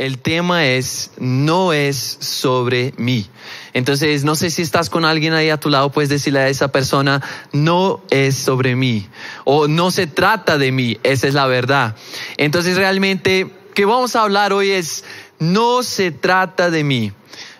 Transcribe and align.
el 0.00 0.18
tema 0.18 0.64
es, 0.64 1.10
no 1.18 1.74
es 1.74 2.16
sobre 2.20 2.94
mí. 2.96 3.28
Entonces, 3.74 4.24
no 4.24 4.34
sé 4.34 4.48
si 4.48 4.62
estás 4.62 4.88
con 4.88 5.04
alguien 5.04 5.34
ahí 5.34 5.50
a 5.50 5.60
tu 5.60 5.68
lado, 5.68 5.92
puedes 5.92 6.08
decirle 6.08 6.40
a 6.40 6.48
esa 6.48 6.72
persona, 6.72 7.22
no 7.52 8.02
es 8.08 8.34
sobre 8.34 8.76
mí. 8.76 9.06
O 9.44 9.68
no 9.68 9.90
se 9.90 10.06
trata 10.06 10.56
de 10.56 10.72
mí, 10.72 10.96
esa 11.02 11.28
es 11.28 11.34
la 11.34 11.46
verdad. 11.46 11.96
Entonces, 12.38 12.78
realmente, 12.78 13.50
que 13.74 13.84
vamos 13.84 14.16
a 14.16 14.22
hablar 14.22 14.54
hoy 14.54 14.70
es, 14.70 15.04
no 15.38 15.82
se 15.82 16.12
trata 16.12 16.70
de 16.70 16.82
mí. 16.82 17.12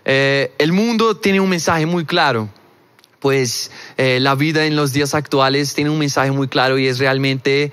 Eh, 0.06 0.54
el 0.56 0.72
mundo 0.72 1.18
tiene 1.18 1.40
un 1.40 1.50
mensaje 1.50 1.84
muy 1.84 2.06
claro 2.06 2.48
pues 3.20 3.70
eh, 3.98 4.18
la 4.18 4.34
vida 4.34 4.64
en 4.64 4.76
los 4.76 4.92
días 4.92 5.14
actuales 5.14 5.74
tiene 5.74 5.90
un 5.90 5.98
mensaje 5.98 6.30
muy 6.30 6.48
claro 6.48 6.78
y 6.78 6.86
es 6.86 6.98
realmente 6.98 7.70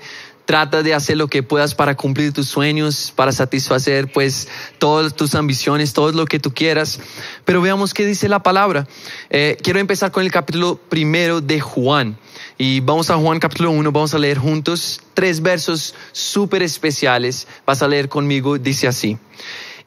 trata 0.48 0.82
de 0.82 0.94
hacer 0.94 1.18
lo 1.18 1.28
que 1.28 1.42
puedas 1.42 1.74
para 1.74 1.94
cumplir 1.94 2.32
tus 2.32 2.48
sueños, 2.48 3.12
para 3.14 3.32
satisfacer 3.32 4.10
pues 4.10 4.48
todas 4.78 5.14
tus 5.14 5.34
ambiciones, 5.34 5.92
todo 5.92 6.10
lo 6.12 6.24
que 6.24 6.38
tú 6.38 6.54
quieras. 6.54 7.00
Pero 7.44 7.60
veamos 7.60 7.92
qué 7.92 8.06
dice 8.06 8.30
la 8.30 8.42
palabra. 8.42 8.88
Eh, 9.28 9.58
quiero 9.62 9.78
empezar 9.78 10.10
con 10.10 10.24
el 10.24 10.30
capítulo 10.30 10.80
primero 10.88 11.42
de 11.42 11.60
Juan. 11.60 12.16
Y 12.56 12.80
vamos 12.80 13.10
a 13.10 13.18
Juan 13.18 13.40
capítulo 13.40 13.72
1, 13.72 13.92
vamos 13.92 14.14
a 14.14 14.18
leer 14.18 14.38
juntos 14.38 15.02
tres 15.12 15.42
versos 15.42 15.94
súper 16.12 16.62
especiales. 16.62 17.46
Vas 17.66 17.82
a 17.82 17.88
leer 17.88 18.08
conmigo, 18.08 18.56
dice 18.56 18.88
así. 18.88 19.18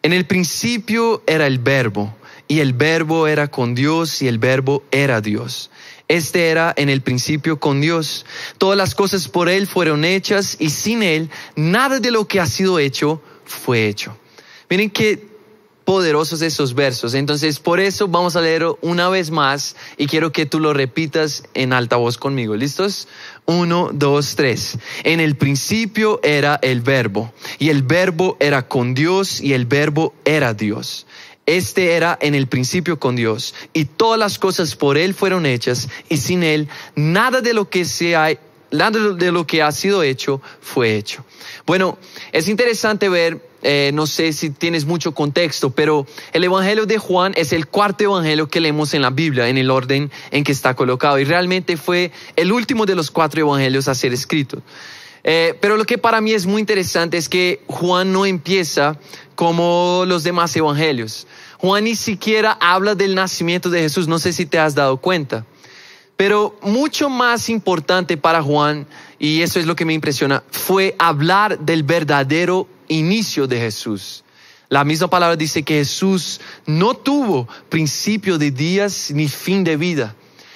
En 0.03 0.13
el 0.13 0.27
principio 0.27 1.23
era 1.25 1.47
el 1.47 1.57
verbo, 1.57 2.15
y 2.47 2.59
el 2.59 2.73
verbo 2.73 3.25
era 3.25 3.47
con 3.47 3.73
Dios, 3.73 4.21
y 4.21 4.27
el 4.27 4.37
verbo 4.37 4.83
era 4.91 5.21
Dios. 5.21 5.71
Este 6.11 6.49
era 6.49 6.73
en 6.75 6.89
el 6.89 7.01
principio 7.01 7.57
con 7.57 7.79
Dios. 7.79 8.25
Todas 8.57 8.77
las 8.77 8.95
cosas 8.95 9.29
por 9.29 9.47
Él 9.47 9.65
fueron 9.65 10.03
hechas 10.03 10.57
y 10.59 10.69
sin 10.69 11.03
Él 11.03 11.29
nada 11.55 12.01
de 12.01 12.11
lo 12.11 12.27
que 12.27 12.41
ha 12.41 12.47
sido 12.47 12.79
hecho 12.79 13.21
fue 13.45 13.87
hecho. 13.87 14.17
Miren 14.69 14.89
qué 14.89 15.31
poderosos 15.85 16.41
esos 16.41 16.73
versos. 16.73 17.13
Entonces, 17.13 17.59
por 17.59 17.79
eso 17.79 18.09
vamos 18.09 18.35
a 18.35 18.41
leer 18.41 18.65
una 18.81 19.07
vez 19.07 19.31
más 19.31 19.77
y 19.97 20.07
quiero 20.07 20.33
que 20.33 20.45
tú 20.45 20.59
lo 20.59 20.73
repitas 20.73 21.43
en 21.53 21.71
alta 21.71 21.95
voz 21.95 22.17
conmigo. 22.17 22.55
¿Listos? 22.55 23.07
Uno, 23.45 23.89
dos, 23.93 24.35
tres. 24.35 24.77
En 25.03 25.21
el 25.21 25.37
principio 25.37 26.19
era 26.23 26.59
el 26.61 26.81
verbo 26.81 27.33
y 27.57 27.69
el 27.69 27.83
verbo 27.83 28.35
era 28.41 28.67
con 28.67 28.93
Dios 28.93 29.39
y 29.39 29.53
el 29.53 29.65
verbo 29.65 30.13
era 30.25 30.53
Dios. 30.53 31.07
Este 31.51 31.95
era 31.95 32.17
en 32.21 32.33
el 32.33 32.47
principio 32.47 32.97
con 32.97 33.17
Dios 33.17 33.53
y 33.73 33.83
todas 33.83 34.17
las 34.17 34.39
cosas 34.39 34.77
por 34.77 34.97
Él 34.97 35.13
fueron 35.13 35.45
hechas 35.45 35.89
y 36.07 36.15
sin 36.15 36.43
Él 36.43 36.69
nada 36.95 37.41
de 37.41 37.53
lo 37.53 37.69
que 37.69 37.83
se 37.83 38.15
ha, 38.15 38.29
nada 38.71 39.11
de 39.15 39.31
lo 39.33 39.45
que 39.45 39.61
ha 39.61 39.69
sido 39.73 40.01
hecho 40.01 40.41
fue 40.61 40.95
hecho. 40.95 41.25
Bueno, 41.65 41.97
es 42.31 42.47
interesante 42.47 43.09
ver, 43.09 43.45
eh, 43.63 43.91
no 43.93 44.07
sé 44.07 44.31
si 44.31 44.51
tienes 44.51 44.85
mucho 44.85 45.13
contexto, 45.13 45.71
pero 45.71 46.07
el 46.31 46.45
Evangelio 46.45 46.85
de 46.85 46.97
Juan 46.97 47.33
es 47.35 47.51
el 47.51 47.67
cuarto 47.67 48.05
Evangelio 48.05 48.47
que 48.47 48.61
leemos 48.61 48.93
en 48.93 49.01
la 49.01 49.09
Biblia, 49.09 49.49
en 49.49 49.57
el 49.57 49.71
orden 49.71 50.09
en 50.31 50.45
que 50.45 50.53
está 50.53 50.73
colocado 50.73 51.19
y 51.19 51.25
realmente 51.25 51.75
fue 51.75 52.13
el 52.37 52.53
último 52.53 52.85
de 52.85 52.95
los 52.95 53.11
cuatro 53.11 53.41
Evangelios 53.41 53.89
a 53.89 53.93
ser 53.93 54.13
escrito. 54.13 54.61
Eh, 55.25 55.55
pero 55.59 55.75
lo 55.77 55.83
que 55.83 55.97
para 55.97 56.21
mí 56.21 56.31
es 56.31 56.45
muy 56.45 56.61
interesante 56.61 57.17
es 57.17 57.29
que 57.29 57.61
Juan 57.67 58.11
no 58.11 58.25
empieza 58.25 58.97
como 59.41 60.03
los 60.05 60.21
demás 60.21 60.55
evangelios. 60.55 61.25
Juan 61.57 61.85
ni 61.85 61.95
siquiera 61.95 62.55
habla 62.61 62.93
del 62.93 63.15
nacimiento 63.15 63.71
de 63.71 63.81
Jesús, 63.81 64.07
no 64.07 64.19
sé 64.19 64.33
si 64.33 64.45
te 64.45 64.59
has 64.59 64.75
dado 64.75 64.97
cuenta. 64.97 65.47
Pero 66.15 66.59
mucho 66.61 67.09
más 67.09 67.49
importante 67.49 68.17
para 68.17 68.43
Juan, 68.43 68.85
y 69.17 69.41
eso 69.41 69.59
es 69.59 69.65
lo 69.65 69.75
que 69.75 69.83
me 69.83 69.93
impresiona, 69.93 70.43
fue 70.51 70.95
hablar 70.99 71.57
del 71.57 71.81
verdadero 71.81 72.67
inicio 72.87 73.47
de 73.47 73.59
Jesús. 73.59 74.23
La 74.69 74.83
misma 74.83 75.09
palabra 75.09 75.35
dice 75.35 75.63
que 75.63 75.73
Jesús 75.73 76.39
no 76.67 76.93
tuvo 76.93 77.47
principio 77.67 78.37
de 78.37 78.51
días 78.51 79.09
ni 79.09 79.27
fin 79.27 79.63
de 79.63 79.75
vida. 79.75 80.15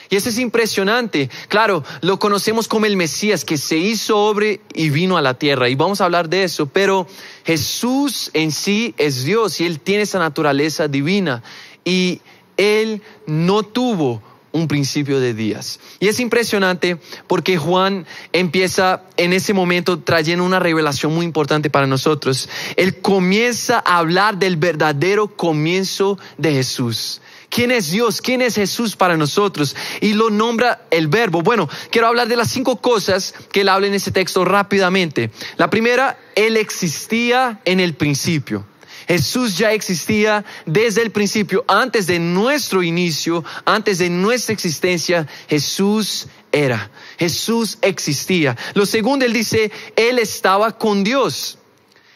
Y 0.10 0.16
eso 0.16 0.30
es 0.30 0.38
impresionante. 0.38 1.30
Claro, 1.48 1.84
lo 2.02 2.20
conocemos 2.20 2.68
como 2.68 2.86
el 2.86 2.98
Mesías 2.98 3.44
que 3.44 3.58
se 3.58 3.78
hizo 3.78 4.18
hombre 4.18 4.62
y 4.74 4.90
vino 4.90 5.18
a 5.18 5.22
la 5.22 5.34
tierra. 5.34 5.70
Y 5.70 5.76
vamos 5.76 6.00
a 6.00 6.06
hablar 6.06 6.30
de 6.30 6.44
eso. 6.44 6.68
Pero 6.68 7.08
Jesús 7.46 8.32
en 8.34 8.52
sí 8.52 8.96
es 8.98 9.24
Dios 9.24 9.62
y 9.62 9.66
Él 9.66 9.80
tiene 9.80 10.04
esa 10.04 10.20
naturaleza 10.20 10.88
divina. 10.88 11.44
Y 11.84 12.22
Él 12.58 13.02
no 13.28 13.64
tuvo 13.64 14.22
un 14.52 14.68
principio 14.68 15.20
de 15.20 15.34
días. 15.34 15.80
Y 16.00 16.08
es 16.08 16.20
impresionante 16.20 16.98
porque 17.28 17.58
Juan 17.58 18.08
empieza 18.32 19.04
en 19.18 19.34
ese 19.34 19.54
momento 19.54 20.00
trayendo 20.00 20.46
una 20.46 20.60
revelación 20.60 21.14
muy 21.14 21.26
importante 21.26 21.70
para 21.70 21.88
nosotros. 21.88 22.50
Él 22.78 23.02
comienza 23.02 23.84
a 23.86 23.98
hablar 23.98 24.38
del 24.38 24.56
verdadero 24.56 25.28
comienzo 25.28 26.18
de 26.38 26.54
Jesús 26.54 27.22
quién 27.56 27.72
es 27.72 27.90
Dios, 27.90 28.22
quién 28.22 28.42
es 28.42 28.56
Jesús 28.56 28.98
para 28.98 29.16
nosotros. 29.16 29.78
Y 30.02 30.12
lo 30.12 30.30
nombra 30.30 30.88
el 30.92 31.08
verbo. 31.08 31.42
Bueno, 31.42 31.70
quiero 31.90 32.08
hablar 32.08 32.28
de 32.28 32.36
las 32.36 32.52
cinco 32.52 32.82
cosas 32.82 33.34
que 33.54 33.62
él 33.62 33.70
habla 33.70 33.88
en 33.88 33.94
ese 33.94 34.12
texto 34.12 34.44
rápidamente. 34.44 35.32
La 35.56 35.70
primera, 35.70 36.20
Él 36.36 36.58
existía 36.58 37.62
en 37.64 37.80
el 37.80 37.94
principio. 37.94 38.66
Jesús 39.08 39.58
ya 39.58 39.72
existía 39.72 40.44
desde 40.66 41.02
el 41.02 41.12
principio, 41.12 41.64
antes 41.68 42.08
de 42.08 42.20
nuestro 42.20 42.84
inicio, 42.84 43.46
antes 43.64 44.00
de 44.00 44.10
nuestra 44.10 44.52
existencia, 44.52 45.26
Jesús 45.48 46.28
era. 46.52 46.92
Jesús 47.18 47.78
existía. 47.82 48.58
Lo 48.74 48.86
segundo, 48.86 49.26
él 49.26 49.32
dice, 49.32 49.72
Él 49.96 50.20
estaba 50.20 50.78
con 50.78 51.06
Dios. 51.06 51.58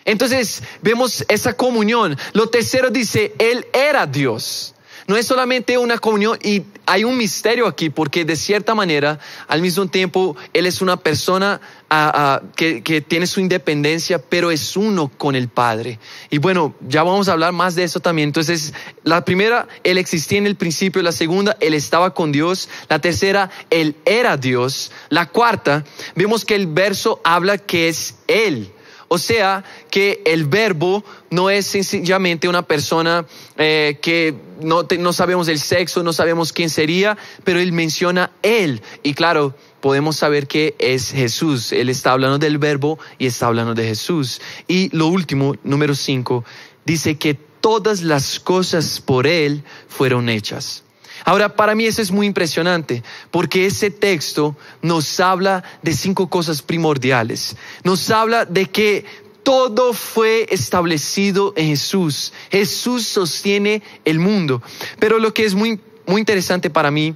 Entonces 0.04 0.64
vemos 0.82 1.24
esa 1.30 1.54
comunión. 1.54 2.18
Lo 2.34 2.50
tercero 2.50 2.90
dice, 2.90 3.34
Él 3.38 3.66
era 3.72 4.06
Dios 4.06 4.74
no 5.10 5.18
es 5.18 5.26
solamente 5.26 5.76
una 5.80 5.98
comunión 5.98 6.38
y 6.44 6.62
hay 6.86 7.04
un 7.04 7.18
misterio 7.18 7.66
aquí 7.66 7.90
porque 7.90 8.26
de 8.26 8.36
cierta 8.36 8.76
manera 8.76 9.18
al 9.48 9.60
mismo 9.60 9.88
tiempo 9.88 10.38
Él 10.54 10.68
es 10.68 10.84
una 10.84 10.98
persona 10.98 11.60
ah, 11.90 12.12
ah, 12.14 12.42
que, 12.56 13.02
tiene 13.02 13.26
su 13.26 13.40
independencia 13.40 14.20
pero 14.20 14.52
es 14.52 14.78
uno 14.78 15.12
con 15.18 15.36
el 15.36 15.48
Padre. 15.50 15.98
Y 16.30 16.38
bueno, 16.38 16.76
ya 16.88 17.02
vamos 17.02 17.28
a 17.28 17.32
hablar 17.32 17.54
más 17.54 17.74
de 17.74 17.86
eso 17.86 18.00
también. 18.00 18.30
Entonces, 18.30 18.76
la 19.04 19.26
primera, 19.26 19.68
Él 19.84 19.98
existía 19.98 20.38
en 20.38 20.46
el 20.46 20.56
principio. 20.56 21.02
La 21.02 21.12
segunda, 21.12 21.58
Él 21.60 21.74
estaba 21.74 22.14
con 22.14 22.32
Dios. 22.32 22.70
La 22.88 23.00
tercera, 23.00 23.50
Él 23.72 23.96
era 24.06 24.38
Dios. 24.38 24.92
La 25.10 25.26
cuarta, 25.26 25.86
vemos 26.14 26.46
que 26.46 26.54
el 26.54 26.68
verso 26.68 27.20
habla 27.24 27.58
que 27.58 27.90
es 27.90 28.14
Él. 28.28 28.72
O 29.10 29.18
sea, 29.18 29.64
que 29.90 30.22
el 30.26 30.46
verbo 30.46 31.04
no 31.32 31.50
es 31.50 31.66
sencillamente 31.66 32.48
una 32.48 32.62
persona 32.62 33.26
eh, 33.58 33.98
que 34.02 34.36
no, 34.62 34.86
no 35.00 35.14
sabemos 35.14 35.48
el 35.48 35.60
sexo, 35.60 36.04
no 36.04 36.14
sabemos 36.14 36.54
quién 36.54 36.70
sería, 36.70 37.18
pero 37.44 37.60
él 37.60 37.72
menciona 37.72 38.32
él. 38.44 38.84
Y 39.02 39.16
claro, 39.16 39.56
podemos 39.82 40.16
saber 40.16 40.48
que 40.48 40.76
es 40.78 41.12
Jesús. 41.12 41.72
Él 41.72 41.90
está 41.90 42.12
hablando 42.12 42.38
del 42.38 42.60
verbo 42.60 43.00
y 43.18 43.26
está 43.26 43.48
hablando 43.48 43.74
de 43.74 43.88
Jesús. 43.88 44.42
Y 44.68 44.96
lo 44.96 45.08
último, 45.08 45.56
número 45.64 45.96
cinco, 45.96 46.46
dice 46.86 47.18
que 47.18 47.34
todas 47.34 48.04
las 48.04 48.40
cosas 48.40 49.02
por 49.02 49.26
él 49.26 49.64
fueron 49.88 50.30
hechas. 50.30 50.84
Ahora, 51.26 51.56
para 51.56 51.76
mí 51.76 51.86
eso 51.86 52.02
es 52.02 52.12
muy 52.12 52.28
impresionante, 52.28 53.04
porque 53.32 53.66
ese 53.66 53.92
texto 53.92 54.56
nos 54.82 55.20
habla 55.20 55.64
de 55.82 55.94
cinco 55.94 56.30
cosas 56.30 56.62
primordiales. 56.62 57.56
Nos 57.84 58.10
habla 58.10 58.46
de 58.46 58.66
que 58.68 59.06
todo 59.44 59.94
fue 59.94 60.46
establecido 60.50 61.54
en 61.56 61.70
Jesús. 61.70 62.34
Jesús 62.52 63.06
sostiene 63.06 63.82
el 64.06 64.20
mundo. 64.20 64.62
Pero 65.00 65.20
lo 65.20 65.34
que 65.34 65.46
es 65.46 65.56
muy, 65.56 65.80
muy 66.06 66.20
interesante 66.20 66.70
para 66.70 66.92
mí 66.92 67.16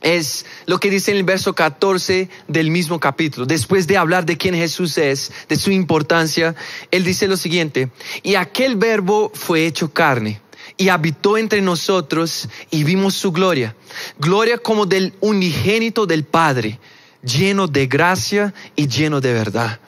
es 0.00 0.46
lo 0.66 0.80
que 0.80 0.90
dice 0.90 1.10
en 1.10 1.18
el 1.18 1.24
verso 1.24 1.54
14 1.54 2.28
del 2.48 2.70
mismo 2.70 2.98
capítulo. 2.98 3.46
Después 3.46 3.86
de 3.86 3.96
hablar 3.96 4.24
de 4.24 4.36
quién 4.36 4.54
Jesús 4.54 4.96
es, 4.98 5.30
de 5.48 5.56
su 5.56 5.70
importancia, 5.70 6.54
él 6.90 7.04
dice 7.04 7.28
lo 7.28 7.36
siguiente, 7.36 7.90
y 8.22 8.34
aquel 8.34 8.76
verbo 8.76 9.30
fue 9.34 9.66
hecho 9.66 9.92
carne 9.92 10.40
y 10.80 10.88
habitó 10.88 11.36
entre 11.36 11.60
nosotros 11.60 12.48
y 12.70 12.84
vimos 12.84 13.14
su 13.14 13.32
gloria, 13.32 13.76
gloria 14.18 14.56
como 14.56 14.86
del 14.86 15.12
unigénito 15.20 16.06
del 16.06 16.24
Padre, 16.24 16.80
lleno 17.22 17.66
de 17.66 17.86
gracia 17.86 18.54
y 18.74 18.88
lleno 18.88 19.20
de 19.20 19.34
verdad. 19.34 19.78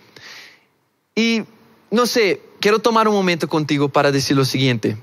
Y 1.14 1.44
no 1.90 2.04
sé, 2.04 2.42
quiero 2.60 2.78
tomar 2.78 3.08
un 3.08 3.14
momento 3.14 3.48
contigo 3.48 3.88
para 3.88 4.12
decir 4.12 4.36
lo 4.36 4.44
siguiente. 4.44 4.98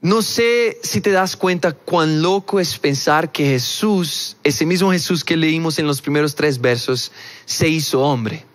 No 0.00 0.22
sé 0.22 0.78
si 0.82 1.02
te 1.02 1.10
das 1.10 1.36
cuenta 1.36 1.72
cuán 1.72 2.22
loco 2.22 2.58
es 2.58 2.78
pensar 2.78 3.30
que 3.30 3.44
Jesús, 3.44 4.38
ese 4.42 4.64
mismo 4.64 4.90
Jesús 4.90 5.22
que 5.22 5.36
leímos 5.36 5.78
en 5.78 5.86
los 5.86 6.00
primeros 6.00 6.34
tres 6.34 6.58
versos, 6.58 7.12
se 7.44 7.68
hizo 7.68 8.00
hombre. 8.00 8.46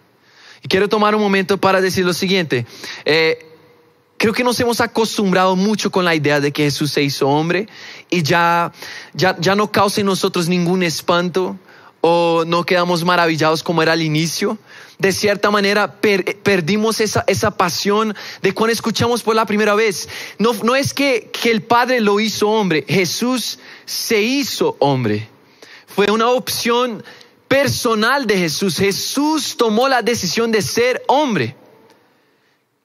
Y 0.64 0.68
quiero 0.68 0.90
tomar 0.90 1.14
un 1.14 1.22
momento 1.22 1.60
para 1.60 1.80
decir 1.80 2.06
lo 2.06 2.14
siguiente. 2.14 2.66
Eh, 3.06 3.53
Creo 4.24 4.32
que 4.32 4.46
nos 4.46 4.58
hemos 4.62 4.80
acostumbrado 4.80 5.58
mucho 5.58 5.92
con 5.92 6.06
la 6.06 6.16
idea 6.16 6.40
de 6.40 6.54
que 6.54 6.64
Jesús 6.64 6.94
se 6.94 7.04
hizo 7.04 7.28
hombre 7.28 7.68
y 8.10 8.24
ya, 8.24 8.72
ya, 9.14 9.36
ya 9.38 9.54
no 9.54 9.70
causa 9.70 10.00
en 10.00 10.08
nosotros 10.08 10.48
ningún 10.48 10.82
espanto 10.82 11.58
o 12.00 12.46
no 12.48 12.64
quedamos 12.64 13.04
maravillados 13.04 13.64
como 13.64 13.82
era 13.82 13.92
al 13.92 14.02
inicio. 14.02 14.58
De 14.98 15.12
cierta 15.12 15.52
manera 15.52 16.00
perdimos 16.00 17.02
esa, 17.02 17.26
esa 17.28 17.52
pasión 17.58 18.16
de 18.42 18.54
cuando 18.54 18.72
escuchamos 18.72 19.24
por 19.24 19.36
la 19.36 19.46
primera 19.46 19.76
vez. 19.76 20.08
No, 20.40 20.54
no 20.64 20.74
es 20.74 20.94
que, 20.94 21.30
que 21.34 21.52
el 21.52 21.62
Padre 21.62 22.00
lo 22.00 22.22
hizo 22.22 22.48
hombre, 22.48 22.86
Jesús 22.88 23.60
se 23.84 24.22
hizo 24.22 24.78
hombre. 24.80 25.28
Fue 25.86 26.10
una 26.10 26.30
opción 26.30 27.04
personal 27.50 28.26
de 28.26 28.38
Jesús. 28.38 28.78
Jesús 28.78 29.58
tomó 29.58 29.90
la 29.90 30.02
decisión 30.02 30.50
de 30.50 30.62
ser 30.62 31.04
hombre. 31.10 31.58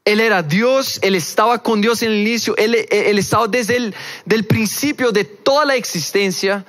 Él 0.09 0.21
era 0.21 0.43
Dios, 0.43 0.99
Él 1.03 1.15
estaba 1.15 1.63
con 1.63 1.83
Dios 1.83 2.03
en 2.03 2.13
el 2.13 2.27
inicio, 2.27 2.57
Él, 2.57 2.75
él 2.91 3.19
estaba 3.19 3.47
desde 3.47 3.77
el 3.77 3.95
del 4.25 4.47
principio 4.47 5.13
de 5.13 5.25
toda 5.25 5.67
la 5.67 5.77
existencia 5.77 6.65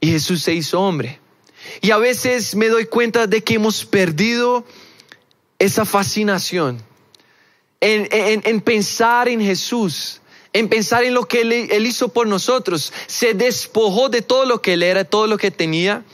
y 0.00 0.12
Jesús 0.12 0.42
se 0.42 0.54
hizo 0.54 0.80
hombre. 0.80 1.18
Y 1.80 1.90
a 1.90 1.98
veces 1.98 2.54
me 2.54 2.68
doy 2.68 2.86
cuenta 2.86 3.26
de 3.26 3.42
que 3.42 3.54
hemos 3.54 3.84
perdido 3.84 4.64
esa 5.58 5.84
fascinación 5.84 6.80
en, 7.80 8.08
en, 8.12 8.60
pensar 8.60 9.28
en 9.28 9.40
Jesús, 9.40 10.20
en 10.52 10.68
pensar 10.68 11.02
en 11.02 11.14
lo 11.14 11.26
que 11.26 11.40
él, 11.40 11.52
él, 11.52 11.86
hizo 11.86 12.10
por 12.12 12.28
nosotros. 12.28 12.92
Se 13.08 13.34
despojó 13.34 14.08
de 14.08 14.22
todo 14.22 14.44
lo 14.44 14.62
que 14.62 14.74
Él 14.74 14.84
era, 14.84 15.04
todo 15.04 15.26
lo 15.26 15.38
que 15.38 15.50
tenía, 15.50 16.04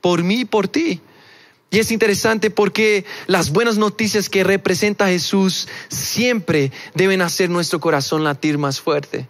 por 0.00 0.22
mí 0.22 0.42
y 0.42 0.44
por 0.44 0.68
ti. 0.68 1.00
Y 1.74 1.80
es 1.80 1.90
interesante 1.90 2.50
porque 2.50 3.04
las 3.26 3.50
buenas 3.50 3.78
noticias 3.78 4.28
que 4.28 4.44
representa 4.44 5.08
Jesús 5.08 5.66
siempre 5.88 6.70
deben 6.94 7.20
hacer 7.20 7.50
nuestro 7.50 7.80
corazón 7.80 8.22
latir 8.22 8.58
más 8.58 8.80
fuerte. 8.80 9.28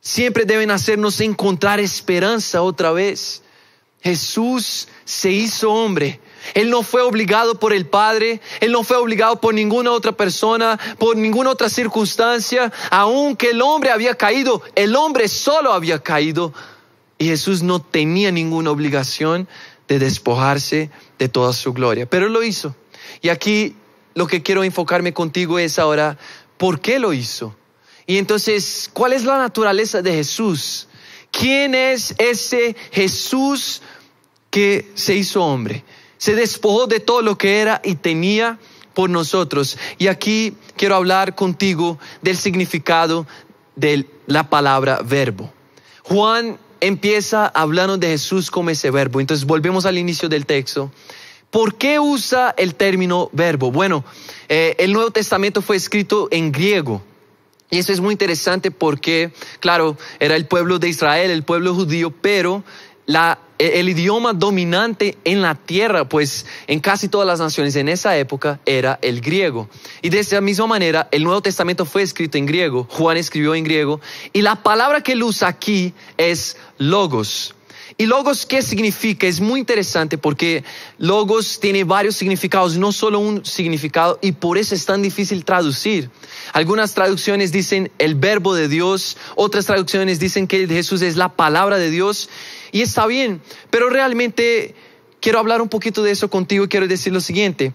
Siempre 0.00 0.44
deben 0.44 0.70
hacernos 0.70 1.20
encontrar 1.20 1.80
esperanza 1.80 2.62
otra 2.62 2.92
vez. 2.92 3.42
Jesús 4.00 4.86
se 5.04 5.32
hizo 5.32 5.72
hombre. 5.72 6.20
Él 6.54 6.70
no 6.70 6.84
fue 6.84 7.02
obligado 7.02 7.58
por 7.58 7.72
el 7.72 7.86
Padre, 7.86 8.40
Él 8.60 8.70
no 8.70 8.84
fue 8.84 8.96
obligado 8.96 9.40
por 9.40 9.52
ninguna 9.52 9.90
otra 9.90 10.12
persona, 10.12 10.78
por 11.00 11.16
ninguna 11.16 11.50
otra 11.50 11.68
circunstancia. 11.68 12.72
Aunque 12.92 13.50
el 13.50 13.60
hombre 13.60 13.90
había 13.90 14.14
caído, 14.14 14.62
el 14.76 14.94
hombre 14.94 15.26
solo 15.26 15.72
había 15.72 15.98
caído. 15.98 16.54
Y 17.18 17.24
Jesús 17.26 17.64
no 17.64 17.82
tenía 17.82 18.30
ninguna 18.30 18.70
obligación 18.70 19.48
de 19.88 19.98
despojarse 19.98 20.90
de 21.18 21.28
toda 21.28 21.52
su 21.52 21.72
gloria. 21.72 22.06
Pero 22.06 22.28
lo 22.28 22.42
hizo. 22.42 22.74
Y 23.20 23.28
aquí 23.28 23.76
lo 24.14 24.26
que 24.26 24.42
quiero 24.42 24.64
enfocarme 24.64 25.12
contigo 25.12 25.58
es 25.58 25.78
ahora, 25.78 26.18
¿por 26.56 26.80
qué 26.80 26.98
lo 26.98 27.12
hizo? 27.12 27.54
Y 28.06 28.18
entonces, 28.18 28.90
¿cuál 28.92 29.12
es 29.12 29.24
la 29.24 29.38
naturaleza 29.38 30.00
de 30.00 30.12
Jesús? 30.12 30.88
¿Quién 31.30 31.74
es 31.74 32.14
ese 32.18 32.76
Jesús 32.92 33.82
que 34.50 34.90
se 34.94 35.14
hizo 35.14 35.44
hombre? 35.44 35.84
Se 36.18 36.34
despojó 36.34 36.86
de 36.86 37.00
todo 37.00 37.20
lo 37.20 37.36
que 37.36 37.60
era 37.60 37.80
y 37.84 37.96
tenía 37.96 38.58
por 38.94 39.10
nosotros. 39.10 39.76
Y 39.98 40.06
aquí 40.06 40.56
quiero 40.76 40.94
hablar 40.96 41.34
contigo 41.34 41.98
del 42.22 42.36
significado 42.38 43.26
de 43.74 44.08
la 44.26 44.48
palabra 44.48 45.00
verbo. 45.04 45.52
Juan 46.04 46.58
empieza 46.80 47.46
hablando 47.46 47.96
de 47.96 48.08
Jesús 48.08 48.50
como 48.50 48.70
ese 48.70 48.90
verbo. 48.90 49.20
Entonces 49.20 49.46
volvemos 49.46 49.86
al 49.86 49.98
inicio 49.98 50.28
del 50.28 50.46
texto. 50.46 50.90
¿Por 51.50 51.76
qué 51.76 51.98
usa 51.98 52.54
el 52.56 52.74
término 52.74 53.30
verbo? 53.32 53.70
Bueno, 53.70 54.04
eh, 54.48 54.74
el 54.78 54.92
Nuevo 54.92 55.10
Testamento 55.10 55.62
fue 55.62 55.76
escrito 55.76 56.28
en 56.30 56.52
griego. 56.52 57.02
Y 57.70 57.78
eso 57.78 57.92
es 57.92 58.00
muy 58.00 58.12
interesante 58.12 58.70
porque, 58.70 59.32
claro, 59.58 59.96
era 60.20 60.36
el 60.36 60.46
pueblo 60.46 60.78
de 60.78 60.88
Israel, 60.88 61.30
el 61.30 61.42
pueblo 61.42 61.74
judío, 61.74 62.12
pero 62.12 62.62
la, 63.06 63.38
el 63.58 63.88
idioma 63.88 64.32
dominante 64.32 65.16
en 65.24 65.40
la 65.40 65.54
tierra, 65.54 66.08
pues 66.08 66.46
en 66.66 66.80
casi 66.80 67.08
todas 67.08 67.26
las 67.26 67.40
naciones 67.40 67.76
en 67.76 67.88
esa 67.88 68.16
época 68.18 68.60
era 68.66 68.98
el 69.02 69.20
griego. 69.20 69.68
Y 70.02 70.10
de 70.10 70.18
esa 70.18 70.40
misma 70.40 70.66
manera, 70.66 71.08
el 71.12 71.24
Nuevo 71.24 71.40
Testamento 71.40 71.84
fue 71.84 72.02
escrito 72.02 72.36
en 72.36 72.46
griego, 72.46 72.86
Juan 72.90 73.16
escribió 73.16 73.54
en 73.54 73.64
griego, 73.64 74.00
y 74.32 74.42
la 74.42 74.62
palabra 74.62 75.00
que 75.00 75.12
él 75.12 75.22
usa 75.22 75.48
aquí 75.48 75.94
es 76.16 76.56
logos. 76.78 77.54
Y 77.98 78.06
logos, 78.06 78.46
¿qué 78.46 78.62
significa? 78.62 79.26
Es 79.26 79.40
muy 79.40 79.60
interesante 79.60 80.18
porque 80.18 80.64
logos 80.98 81.60
tiene 81.60 81.84
varios 81.84 82.16
significados, 82.16 82.76
no 82.76 82.92
solo 82.92 83.18
un 83.18 83.44
significado, 83.44 84.18
y 84.20 84.32
por 84.32 84.58
eso 84.58 84.74
es 84.74 84.84
tan 84.84 85.02
difícil 85.02 85.44
traducir. 85.44 86.10
Algunas 86.52 86.94
traducciones 86.94 87.52
dicen 87.52 87.90
el 87.98 88.14
verbo 88.14 88.54
de 88.54 88.68
Dios, 88.68 89.16
otras 89.34 89.66
traducciones 89.66 90.18
dicen 90.18 90.46
que 90.46 90.66
Jesús 90.66 91.02
es 91.02 91.16
la 91.16 91.36
palabra 91.36 91.78
de 91.78 91.90
Dios, 91.90 92.28
y 92.72 92.82
está 92.82 93.06
bien, 93.06 93.40
pero 93.70 93.88
realmente 93.88 94.74
quiero 95.20 95.38
hablar 95.38 95.62
un 95.62 95.68
poquito 95.68 96.02
de 96.02 96.10
eso 96.10 96.28
contigo 96.28 96.64
y 96.64 96.68
quiero 96.68 96.86
decir 96.88 97.12
lo 97.12 97.20
siguiente. 97.20 97.72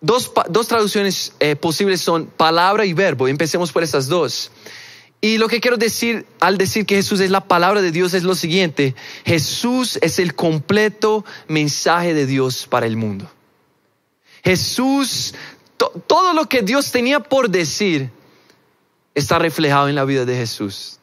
Dos, 0.00 0.30
dos 0.50 0.68
traducciones 0.68 1.32
eh, 1.40 1.56
posibles 1.56 2.00
son 2.00 2.26
palabra 2.26 2.84
y 2.84 2.92
verbo. 2.92 3.28
Empecemos 3.28 3.72
por 3.72 3.82
esas 3.82 4.08
dos. 4.08 4.50
Y 5.20 5.38
lo 5.38 5.48
que 5.48 5.60
quiero 5.60 5.76
decir 5.76 6.26
al 6.40 6.58
decir 6.58 6.86
que 6.86 6.96
Jesús 6.96 7.20
es 7.20 7.30
la 7.30 7.40
palabra 7.42 7.80
de 7.80 7.90
Dios 7.90 8.14
es 8.14 8.22
lo 8.22 8.34
siguiente. 8.34 8.94
Jesús 9.24 9.98
es 10.02 10.18
el 10.18 10.34
completo 10.34 11.24
mensaje 11.48 12.14
de 12.14 12.26
Dios 12.26 12.66
para 12.68 12.86
el 12.86 12.96
mundo. 12.96 13.30
Jesús, 14.44 15.34
todo 16.06 16.32
lo 16.32 16.48
que 16.48 16.62
Dios 16.62 16.92
tenía 16.92 17.20
por 17.20 17.50
decir 17.50 18.10
está 19.14 19.38
reflejado 19.38 19.88
en 19.88 19.94
la 19.94 20.04
vida 20.04 20.24
de 20.24 20.36
Jesús. 20.36 20.98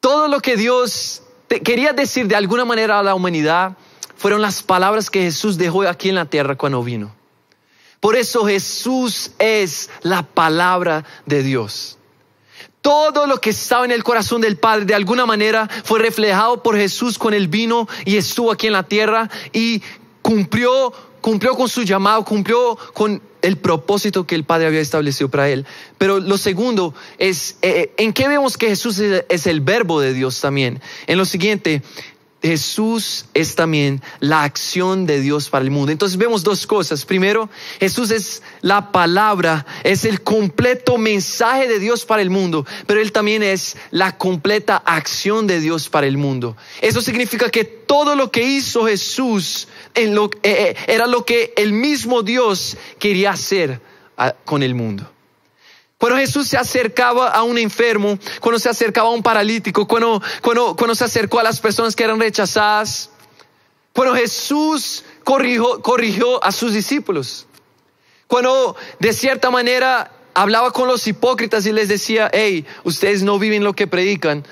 Todo 0.00 0.26
lo 0.28 0.40
que 0.40 0.56
Dios 0.56 1.22
quería 1.48 1.92
decir 1.92 2.26
de 2.26 2.34
alguna 2.34 2.64
manera 2.64 2.98
a 2.98 3.02
la 3.02 3.14
humanidad 3.14 3.76
fueron 4.16 4.40
las 4.40 4.62
palabras 4.62 5.10
que 5.10 5.22
Jesús 5.22 5.58
dejó 5.58 5.82
aquí 5.82 6.08
en 6.08 6.14
la 6.14 6.24
tierra 6.24 6.56
cuando 6.56 6.82
vino. 6.82 7.14
Por 8.00 8.16
eso 8.16 8.46
Jesús 8.46 9.32
es 9.38 9.90
la 10.02 10.22
palabra 10.22 11.04
de 11.26 11.42
Dios. 11.42 11.98
Todo 12.86 13.26
lo 13.26 13.40
que 13.40 13.50
estaba 13.50 13.84
en 13.84 13.90
el 13.90 14.04
corazón 14.04 14.42
del 14.42 14.58
Padre 14.58 14.84
de 14.84 14.94
alguna 14.94 15.26
manera 15.26 15.68
fue 15.82 15.98
reflejado 15.98 16.62
por 16.62 16.76
Jesús 16.76 17.18
con 17.18 17.34
el 17.34 17.48
vino 17.48 17.88
y 18.04 18.16
estuvo 18.16 18.52
aquí 18.52 18.68
en 18.68 18.74
la 18.74 18.84
tierra 18.84 19.28
y 19.52 19.82
cumplió, 20.22 20.92
cumplió 21.20 21.56
con 21.56 21.68
su 21.68 21.82
llamado, 21.82 22.24
cumplió 22.24 22.78
con 22.94 23.20
el 23.42 23.56
propósito 23.56 24.24
que 24.24 24.36
el 24.36 24.44
Padre 24.44 24.68
había 24.68 24.78
establecido 24.78 25.28
para 25.28 25.48
él. 25.48 25.66
Pero 25.98 26.20
lo 26.20 26.38
segundo 26.38 26.94
es, 27.18 27.56
eh, 27.60 27.70
eh, 27.70 27.94
¿en 27.96 28.12
qué 28.12 28.28
vemos 28.28 28.56
que 28.56 28.68
Jesús 28.68 29.00
es 29.00 29.46
el 29.48 29.60
verbo 29.62 30.00
de 30.00 30.12
Dios 30.12 30.40
también? 30.40 30.80
En 31.08 31.18
lo 31.18 31.24
siguiente, 31.24 31.82
Jesús 32.46 33.26
es 33.34 33.54
también 33.54 34.02
la 34.20 34.42
acción 34.42 35.06
de 35.06 35.20
Dios 35.20 35.48
para 35.48 35.64
el 35.64 35.70
mundo. 35.70 35.92
Entonces 35.92 36.18
vemos 36.18 36.42
dos 36.42 36.66
cosas. 36.66 37.04
Primero, 37.04 37.48
Jesús 37.80 38.10
es 38.10 38.42
la 38.62 38.92
palabra, 38.92 39.66
es 39.84 40.04
el 40.04 40.22
completo 40.22 40.98
mensaje 40.98 41.68
de 41.68 41.78
Dios 41.78 42.04
para 42.04 42.22
el 42.22 42.30
mundo, 42.30 42.66
pero 42.86 43.00
Él 43.00 43.12
también 43.12 43.42
es 43.42 43.76
la 43.90 44.16
completa 44.16 44.76
acción 44.76 45.46
de 45.46 45.60
Dios 45.60 45.88
para 45.88 46.06
el 46.06 46.16
mundo. 46.16 46.56
Eso 46.80 47.00
significa 47.00 47.50
que 47.50 47.64
todo 47.64 48.14
lo 48.14 48.30
que 48.30 48.42
hizo 48.42 48.86
Jesús 48.86 49.68
eh, 49.94 50.14
eh, 50.42 50.76
era 50.86 51.06
lo 51.06 51.24
que 51.24 51.52
el 51.56 51.72
mismo 51.72 52.22
Dios 52.22 52.76
quería 52.98 53.30
hacer 53.30 53.80
ah, 54.16 54.34
con 54.44 54.62
el 54.62 54.74
mundo. 54.74 55.10
Cuando 55.98 56.18
Jesús 56.18 56.48
se 56.48 56.58
acercaba 56.58 57.30
a 57.30 57.42
un 57.42 57.56
enfermo, 57.56 58.18
cuando 58.40 58.58
se 58.58 58.68
acercaba 58.68 59.08
a 59.08 59.12
un 59.12 59.22
paralítico, 59.22 59.86
cuando, 59.86 60.22
cuando, 60.42 60.76
cuando 60.76 60.94
se 60.94 61.04
acercó 61.04 61.40
a 61.40 61.42
las 61.42 61.58
personas 61.58 61.96
que 61.96 62.04
eran 62.04 62.20
rechazadas, 62.20 63.10
cuando 63.92 64.14
Jesús 64.14 65.04
corrigió, 65.24 65.80
corrigió 65.80 66.44
a 66.44 66.52
sus 66.52 66.74
discípulos, 66.74 67.46
cuando 68.26 68.76
de 68.98 69.12
cierta 69.14 69.50
manera 69.50 70.12
hablaba 70.34 70.70
con 70.70 70.86
los 70.86 71.06
hipócritas 71.06 71.64
y 71.64 71.72
les 71.72 71.88
decía, 71.88 72.30
hey, 72.32 72.66
ustedes 72.84 73.22
no 73.22 73.38
viven 73.38 73.64
lo 73.64 73.72
que 73.72 73.86
predican, 73.86 74.44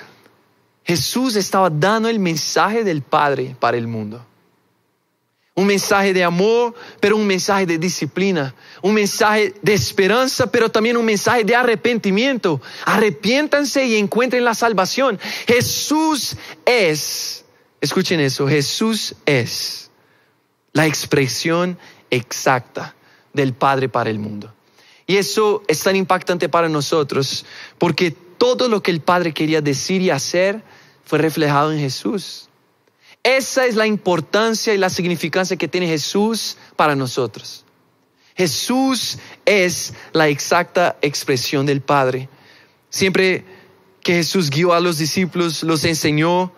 Jesús 0.82 1.36
estaba 1.36 1.68
dando 1.68 2.08
el 2.08 2.20
mensaje 2.20 2.84
del 2.84 3.02
Padre 3.02 3.54
para 3.60 3.76
el 3.76 3.86
mundo. 3.86 4.24
Un 5.56 5.66
mensaje 5.66 6.12
de 6.12 6.24
amor, 6.24 6.74
pero 6.98 7.16
un 7.16 7.26
mensaje 7.26 7.64
de 7.64 7.78
disciplina. 7.78 8.54
Un 8.82 8.94
mensaje 8.94 9.54
de 9.62 9.72
esperanza, 9.72 10.50
pero 10.50 10.68
también 10.68 10.96
un 10.96 11.04
mensaje 11.04 11.44
de 11.44 11.54
arrepentimiento. 11.54 12.60
Arrepiéntanse 12.84 13.86
y 13.86 13.96
encuentren 13.96 14.44
la 14.44 14.54
salvación. 14.54 15.18
Jesús 15.46 16.36
es, 16.66 17.44
escuchen 17.80 18.18
eso, 18.18 18.48
Jesús 18.48 19.14
es 19.26 19.90
la 20.72 20.86
expresión 20.86 21.78
exacta 22.10 22.96
del 23.32 23.54
Padre 23.54 23.88
para 23.88 24.10
el 24.10 24.18
mundo. 24.18 24.52
Y 25.06 25.16
eso 25.16 25.62
es 25.68 25.80
tan 25.80 25.96
impactante 25.96 26.48
para 26.48 26.68
nosotros 26.68 27.44
porque 27.78 28.10
todo 28.10 28.68
lo 28.68 28.82
que 28.82 28.90
el 28.90 29.00
Padre 29.00 29.32
quería 29.32 29.60
decir 29.60 30.02
y 30.02 30.10
hacer 30.10 30.62
fue 31.04 31.18
reflejado 31.18 31.72
en 31.72 31.78
Jesús. 31.78 32.48
Esa 33.24 33.64
es 33.64 33.74
la 33.74 33.86
importancia 33.86 34.74
y 34.74 34.78
la 34.78 34.90
significancia 34.90 35.56
que 35.56 35.66
tiene 35.66 35.88
Jesús 35.88 36.58
para 36.76 36.94
nosotros. 36.94 37.64
Jesús 38.36 39.18
es 39.46 39.94
la 40.12 40.28
exacta 40.28 40.96
expresión 41.00 41.66
del 41.66 41.80
Padre. 41.80 42.28
Siempre 42.90 43.44
que 44.02 44.12
Jesús 44.12 44.50
guió 44.50 44.74
a 44.74 44.80
los 44.80 44.98
discípulos, 44.98 45.62
los 45.62 45.84
enseñó, 45.84 46.52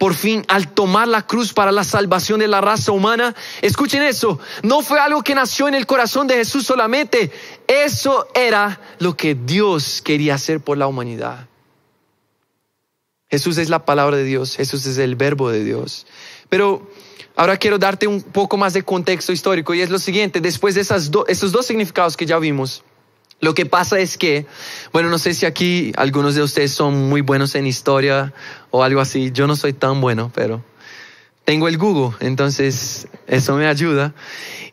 por 0.00 0.14
fin 0.14 0.44
al 0.48 0.72
tomar 0.72 1.08
la 1.08 1.26
cruz 1.26 1.52
para 1.52 1.72
la 1.72 1.84
salvación 1.84 2.40
de 2.40 2.48
la 2.48 2.62
raza 2.62 2.90
humana. 2.90 3.34
Escuchen 3.60 4.02
eso, 4.02 4.38
no 4.62 4.80
fue 4.80 4.98
algo 4.98 5.22
que 5.22 5.34
nació 5.34 5.68
en 5.68 5.74
el 5.74 5.84
corazón 5.84 6.26
de 6.26 6.36
Jesús 6.36 6.64
solamente, 6.64 7.30
eso 7.66 8.26
era 8.34 8.80
lo 8.98 9.14
que 9.14 9.34
Dios 9.34 10.00
quería 10.02 10.36
hacer 10.36 10.60
por 10.60 10.78
la 10.78 10.86
humanidad. 10.86 11.49
Jesús 13.30 13.58
es 13.58 13.68
la 13.68 13.84
palabra 13.84 14.16
de 14.16 14.24
Dios, 14.24 14.56
Jesús 14.56 14.84
es 14.86 14.98
el 14.98 15.16
verbo 15.16 15.50
de 15.50 15.64
Dios. 15.64 16.06
Pero 16.48 16.90
ahora 17.36 17.56
quiero 17.56 17.78
darte 17.78 18.06
un 18.06 18.22
poco 18.22 18.56
más 18.56 18.72
de 18.72 18.82
contexto 18.82 19.32
histórico 19.32 19.72
y 19.74 19.80
es 19.80 19.90
lo 19.90 19.98
siguiente, 19.98 20.40
después 20.40 20.74
de 20.74 20.80
esos 20.80 21.52
dos 21.52 21.66
significados 21.66 22.16
que 22.16 22.26
ya 22.26 22.38
vimos, 22.38 22.82
lo 23.40 23.54
que 23.54 23.64
pasa 23.64 23.98
es 23.98 24.18
que, 24.18 24.46
bueno, 24.92 25.08
no 25.08 25.18
sé 25.18 25.32
si 25.32 25.46
aquí 25.46 25.92
algunos 25.96 26.34
de 26.34 26.42
ustedes 26.42 26.72
son 26.72 27.08
muy 27.08 27.22
buenos 27.22 27.54
en 27.54 27.66
historia 27.66 28.34
o 28.70 28.82
algo 28.82 29.00
así. 29.00 29.30
Yo 29.32 29.46
no 29.46 29.56
soy 29.56 29.72
tan 29.72 30.02
bueno, 30.02 30.30
pero 30.34 30.62
tengo 31.46 31.66
el 31.66 31.78
Google, 31.78 32.14
entonces 32.20 33.08
eso 33.26 33.56
me 33.56 33.66
ayuda. 33.66 34.12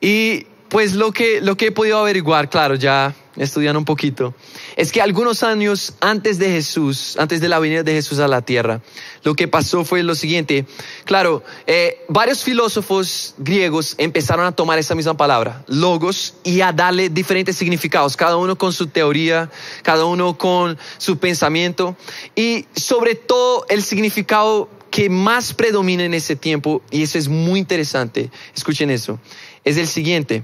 Y 0.01 0.47
pues 0.69 0.93
lo 0.93 1.11
que, 1.11 1.41
lo 1.41 1.55
que 1.55 1.67
he 1.67 1.71
podido 1.71 1.99
averiguar, 1.99 2.49
claro, 2.49 2.75
ya 2.75 3.15
estudiando 3.37 3.79
un 3.79 3.85
poquito, 3.85 4.33
es 4.75 4.91
que 4.91 5.01
algunos 5.01 5.43
años 5.43 5.93
antes 6.01 6.39
de 6.39 6.49
Jesús, 6.49 7.15
antes 7.17 7.39
de 7.39 7.47
la 7.47 7.59
venida 7.59 7.83
de 7.83 7.93
Jesús 7.93 8.19
a 8.19 8.27
la 8.27 8.41
tierra, 8.41 8.81
lo 9.23 9.35
que 9.35 9.47
pasó 9.47 9.85
fue 9.85 10.03
lo 10.03 10.15
siguiente. 10.15 10.65
Claro, 11.05 11.43
eh, 11.67 12.03
varios 12.09 12.43
filósofos 12.43 13.35
griegos 13.37 13.95
empezaron 13.97 14.45
a 14.45 14.51
tomar 14.51 14.79
esa 14.79 14.95
misma 14.95 15.15
palabra, 15.15 15.63
logos, 15.67 16.33
y 16.43 16.61
a 16.61 16.71
darle 16.71 17.09
diferentes 17.09 17.55
significados, 17.55 18.17
cada 18.17 18.37
uno 18.37 18.57
con 18.57 18.73
su 18.73 18.87
teoría, 18.87 19.49
cada 19.83 20.05
uno 20.05 20.37
con 20.37 20.77
su 20.97 21.17
pensamiento, 21.17 21.95
y 22.35 22.65
sobre 22.75 23.15
todo 23.15 23.65
el 23.69 23.83
significado 23.83 24.69
que 24.89 25.09
más 25.09 25.53
predomina 25.53 26.03
en 26.05 26.13
ese 26.13 26.35
tiempo, 26.35 26.81
y 26.89 27.03
eso 27.03 27.17
es 27.17 27.27
muy 27.27 27.59
interesante, 27.59 28.31
escuchen 28.55 28.89
eso, 28.89 29.19
es 29.63 29.77
el 29.77 29.87
siguiente. 29.87 30.43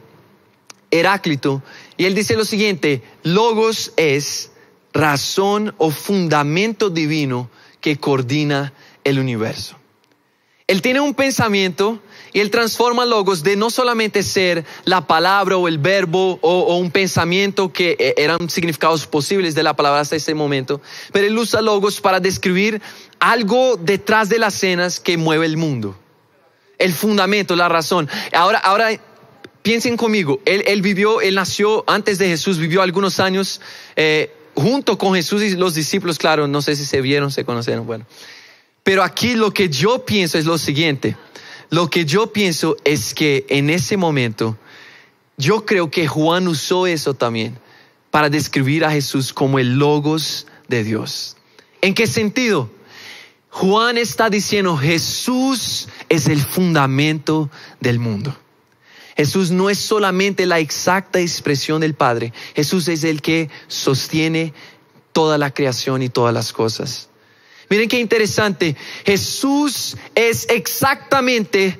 Heráclito, 0.93 1.63
y 1.97 2.05
él 2.05 2.13
dice 2.13 2.35
lo 2.35 2.45
siguiente, 2.45 3.01
logos 3.23 3.93
es 3.97 4.51
razón 4.93 5.73
o 5.79 5.89
fundamento 5.89 6.91
divino 6.91 7.49
que 7.81 7.97
coordina 7.97 8.73
el 9.03 9.17
universo. 9.17 9.75
Él 10.67 10.81
tiene 10.81 11.01
un 11.01 11.15
pensamiento 11.15 11.99
y 12.31 12.39
él 12.39 12.51
transforma 12.51 13.05
logos 13.05 13.43
de 13.43 13.55
no 13.55 13.69
solamente 13.69 14.23
ser 14.23 14.65
la 14.85 15.07
palabra 15.07 15.57
o 15.57 15.67
el 15.67 15.77
verbo 15.77 16.39
o, 16.41 16.77
un 16.77 16.89
pensamiento 16.91 17.73
que 17.73 17.97
eh, 17.99 18.13
eran 18.17 18.49
significados 18.49 19.05
posibles 19.07 19.55
de 19.55 19.63
la 19.63 19.75
palabra 19.75 20.01
hasta 20.01 20.15
ese 20.15 20.33
momento, 20.33 20.79
pero 21.11 21.27
él 21.27 21.37
usa 21.37 21.61
logos 21.61 21.99
para 21.99 22.19
describir 22.19 22.81
algo 23.19 23.77
detrás 23.77 24.29
de 24.29 24.39
las 24.39 24.55
escenas 24.55 24.99
que 24.99 25.17
mueve 25.17 25.47
el 25.47 25.57
mundo. 25.57 25.97
El 26.77 26.93
fundamento, 26.93 27.55
la 27.55 27.67
razón. 27.67 28.09
Ahora, 28.31 28.59
ahora 28.59 28.99
piensen 29.63 29.97
conmigo, 29.97 30.41
él, 30.45 30.81
vivió, 30.81 31.21
él 31.21 31.35
nació 31.35 31.83
antes 31.87 32.17
de 32.19 32.27
Jesús, 32.27 32.57
vivió 32.59 32.81
algunos 32.81 33.19
años 33.19 33.61
eh, 33.95 34.31
junto 34.53 34.97
con 34.97 35.15
Jesús 35.15 35.41
y 35.41 35.55
los 35.55 35.73
discípulos, 35.73 36.19
claro, 36.19 36.47
no 36.47 36.61
sé 36.61 36.75
si 36.75 36.85
se 36.85 37.01
vieron, 37.01 37.31
se 37.31 37.45
conocieron, 37.45 37.87
bueno. 37.87 38.05
Pero 38.83 39.01
aquí 39.01 39.35
lo 39.35 39.51
que 39.51 39.69
yo 39.69 40.05
pienso 40.05 40.37
es 40.37 40.45
lo 40.45 40.57
siguiente, 40.57 41.15
lo 41.69 41.89
que 41.89 42.05
yo 42.05 42.31
pienso 42.31 42.75
es 42.83 43.13
que 43.13 43.45
en 43.49 43.69
ese 43.69 43.97
momento, 43.97 44.57
yo 45.37 45.65
creo 45.65 45.89
que 45.89 46.07
Juan 46.07 46.47
usó 46.47 46.85
eso 46.85 47.13
también 47.13 47.57
para 48.11 48.29
describir 48.29 48.85
a 48.85 48.91
Jesús 48.91 49.33
como 49.33 49.57
el 49.57 49.79
logos 49.79 50.45
de 50.67 50.83
Dios. 50.83 51.37
¿En 51.81 51.95
qué 51.95 52.05
sentido? 52.05 52.69
Juan 53.49 53.97
está 53.97 54.29
diciendo, 54.29 54.77
Jesús 54.77 55.87
es 56.09 56.27
el 56.27 56.41
fundamento 56.41 57.49
del 57.79 57.99
mundo. 57.99 58.37
Jesús 59.15 59.51
no 59.51 59.69
es 59.69 59.77
solamente 59.77 60.45
la 60.45 60.59
exacta 60.59 61.19
expresión 61.19 61.81
del 61.81 61.93
Padre, 61.93 62.33
Jesús 62.55 62.87
es 62.87 63.03
el 63.03 63.21
que 63.21 63.49
sostiene 63.67 64.53
toda 65.11 65.37
la 65.37 65.53
creación 65.53 66.01
y 66.01 66.09
todas 66.09 66.33
las 66.33 66.51
cosas. 66.53 67.09
Miren 67.69 67.89
qué 67.89 67.99
interesante, 67.99 68.75
Jesús 69.05 69.97
es 70.15 70.47
exactamente 70.49 71.79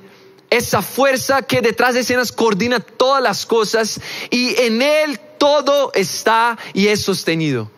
esa 0.49 0.81
fuerza 0.81 1.41
que 1.41 1.61
detrás 1.61 1.95
de 1.95 2.01
escenas 2.01 2.31
coordina 2.31 2.79
todas 2.79 3.21
las 3.23 3.45
cosas 3.45 3.99
y 4.29 4.55
en 4.61 4.81
Él 4.81 5.19
todo 5.39 5.91
está 5.93 6.57
y 6.73 6.87
es 6.87 7.01
sostenido. 7.01 7.71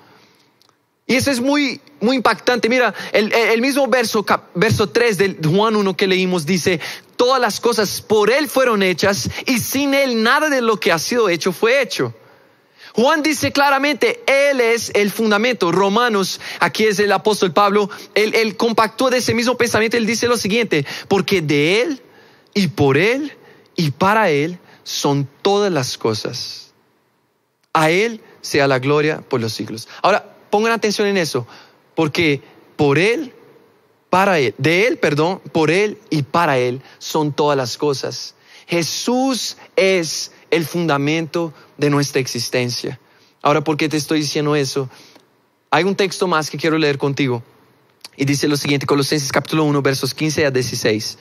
Y 1.08 1.16
eso 1.16 1.30
es 1.30 1.40
muy, 1.40 1.80
muy 2.00 2.16
impactante. 2.16 2.68
Mira, 2.68 2.94
el, 3.12 3.62
mismo 3.62 3.88
verso, 3.88 4.26
verso 4.56 4.90
3 4.90 5.18
de 5.18 5.38
Juan 5.48 5.76
1 5.76 5.96
que 5.96 6.08
leímos 6.08 6.46
dice, 6.46 6.80
todas 7.16 7.40
las 7.40 7.60
cosas 7.60 8.02
por 8.02 8.32
Él 8.32 8.50
fueron 8.50 8.82
hechas 8.82 9.30
y 9.46 9.60
sin 9.60 9.94
Él 9.94 10.24
nada 10.24 10.50
de 10.50 10.62
lo 10.62 10.80
que 10.80 10.92
ha 10.92 11.00
sido 11.00 11.30
hecho 11.30 11.52
fue 11.52 11.82
hecho. 11.82 12.14
Juan 12.94 13.22
dice 13.22 13.52
claramente, 13.52 14.24
Él 14.26 14.62
es 14.62 14.92
el 14.96 15.12
fundamento. 15.12 15.72
Romanos, 15.72 16.40
aquí 16.60 16.86
es 16.86 16.98
el 17.00 17.12
apóstol 17.12 17.54
Pablo, 17.54 17.90
él, 18.14 18.34
él 18.34 18.58
compactó 18.58 19.10
de 19.10 19.18
ese 19.18 19.34
mismo 19.34 19.58
pensamiento, 19.58 19.98
él 19.98 20.06
dice 20.06 20.28
lo 20.28 20.38
siguiente, 20.38 20.86
porque 21.08 21.42
de 21.42 21.82
Él 21.82 22.02
y 22.54 22.70
por 22.70 22.98
Él 22.98 23.34
y 23.76 23.92
para 23.92 24.32
Él 24.32 24.58
son 24.84 25.28
todas 25.42 25.72
las 25.72 25.98
cosas. 25.98 26.74
A 27.74 27.92
Él 27.92 28.22
sea 28.42 28.68
la 28.68 28.80
gloria 28.80 29.22
por 29.22 29.42
los 29.42 29.52
siglos. 29.52 29.90
Ahora, 30.02 30.35
pongan 30.56 30.72
atención 30.72 31.06
en 31.10 31.18
eso, 31.18 31.46
porque 31.96 32.42
por 32.78 32.98
Él, 32.98 33.34
para 34.10 34.40
Él, 34.40 34.56
de 34.58 34.88
Él, 34.88 34.98
perdón, 34.98 35.42
por 35.52 35.70
Él 35.70 35.98
y 36.10 36.24
para 36.24 36.58
Él 36.58 36.82
son 36.98 37.34
todas 37.34 37.58
las 37.58 37.78
cosas. 37.78 38.36
Jesús 38.66 39.58
es 39.76 40.32
el 40.52 40.66
fundamento 40.66 41.54
de 41.78 41.90
nuestra 41.90 42.22
existencia. 42.22 43.02
Ahora, 43.42 43.66
¿por 43.66 43.76
qué 43.76 43.90
te 43.90 43.98
estoy 43.98 44.22
diciendo 44.22 44.56
eso? 44.56 44.90
Hay 45.72 45.84
un 45.84 45.94
texto 45.94 46.26
más 46.26 46.50
que 46.50 46.58
quiero 46.58 46.78
leer 46.78 46.98
contigo. 46.98 47.44
Y 48.16 48.24
dice 48.24 48.48
lo 48.48 48.56
siguiente, 48.56 48.86
Colosenses 48.86 49.34
capítulo 49.34 49.66
1, 49.66 49.82
versos 49.82 50.14
15 50.14 50.46
a 50.46 50.52
16. 50.52 51.18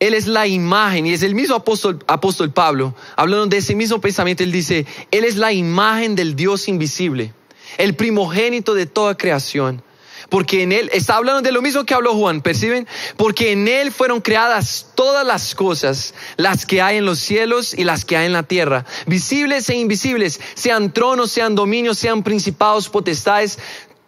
Él 0.00 0.14
es 0.14 0.26
la 0.26 0.48
imagen, 0.48 1.06
y 1.06 1.12
es 1.12 1.22
el 1.22 1.36
mismo 1.36 1.54
apóstol, 1.54 2.02
apóstol 2.08 2.52
Pablo, 2.52 2.96
hablando 3.14 3.46
de 3.46 3.58
ese 3.58 3.76
mismo 3.76 4.00
pensamiento, 4.00 4.42
él 4.42 4.50
dice, 4.50 4.86
Él 5.12 5.22
es 5.22 5.36
la 5.36 5.52
imagen 5.52 6.16
del 6.16 6.34
Dios 6.34 6.66
invisible 6.66 7.32
el 7.78 7.94
primogénito 7.94 8.74
de 8.74 8.86
toda 8.86 9.16
creación. 9.16 9.82
Porque 10.28 10.62
en 10.62 10.72
Él, 10.72 10.90
está 10.92 11.16
hablando 11.16 11.42
de 11.42 11.52
lo 11.52 11.62
mismo 11.62 11.84
que 11.84 11.94
habló 11.94 12.14
Juan, 12.14 12.40
¿perciben? 12.40 12.88
Porque 13.16 13.52
en 13.52 13.68
Él 13.68 13.92
fueron 13.92 14.20
creadas 14.20 14.86
todas 14.94 15.26
las 15.26 15.54
cosas, 15.54 16.14
las 16.36 16.66
que 16.66 16.80
hay 16.80 16.96
en 16.96 17.04
los 17.04 17.18
cielos 17.18 17.74
y 17.74 17.84
las 17.84 18.04
que 18.04 18.16
hay 18.16 18.26
en 18.26 18.32
la 18.32 18.42
tierra, 18.42 18.86
visibles 19.06 19.68
e 19.68 19.76
invisibles, 19.76 20.40
sean 20.54 20.92
tronos, 20.92 21.30
sean 21.30 21.54
dominios, 21.54 21.98
sean 21.98 22.22
principados, 22.22 22.88
potestades, 22.88 23.58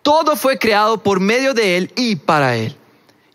todo 0.03 0.37
fue 0.37 0.59
creado 0.59 1.03
por 1.03 1.21
medio 1.21 1.53
de 1.53 1.77
Él 1.77 1.93
y 1.97 2.17
para 2.17 2.57
Él 2.57 2.77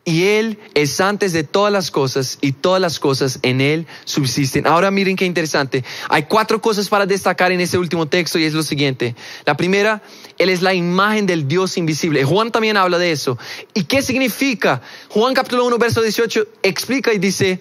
y 0.04 0.24
Él 0.24 0.58
es 0.74 1.00
antes 1.00 1.32
de 1.32 1.44
todas 1.44 1.72
las 1.72 1.92
cosas 1.92 2.40
y 2.42 2.54
todas 2.54 2.82
las 2.82 3.00
cosas 3.00 3.40
en 3.44 3.62
Él 3.62 3.86
subsisten. 4.06 4.66
Ahora 4.66 4.90
miren 4.90 5.16
qué 5.16 5.26
interesante. 5.26 5.84
Hay 6.10 6.24
cuatro 6.24 6.60
cosas 6.60 6.90
para 6.90 7.06
destacar 7.06 7.52
en 7.52 7.62
ese 7.62 7.78
último 7.78 8.08
texto 8.08 8.40
y 8.40 8.46
es 8.46 8.54
lo 8.54 8.64
siguiente. 8.64 9.16
La 9.46 9.56
primera, 9.56 10.02
Él 10.40 10.50
es 10.50 10.62
la 10.64 10.74
imagen 10.74 11.28
del 11.28 11.48
Dios 11.48 11.78
invisible. 11.78 12.24
Juan 12.24 12.52
también 12.52 12.78
habla 12.78 12.98
de 12.98 13.12
eso. 13.12 13.38
¿Y 13.74 13.84
qué 13.84 14.02
significa? 14.02 14.82
Juan 15.10 15.36
capítulo 15.36 15.66
1, 15.66 15.78
verso 15.78 16.02
18 16.02 16.48
explica 16.64 17.14
y 17.14 17.20
dice, 17.20 17.60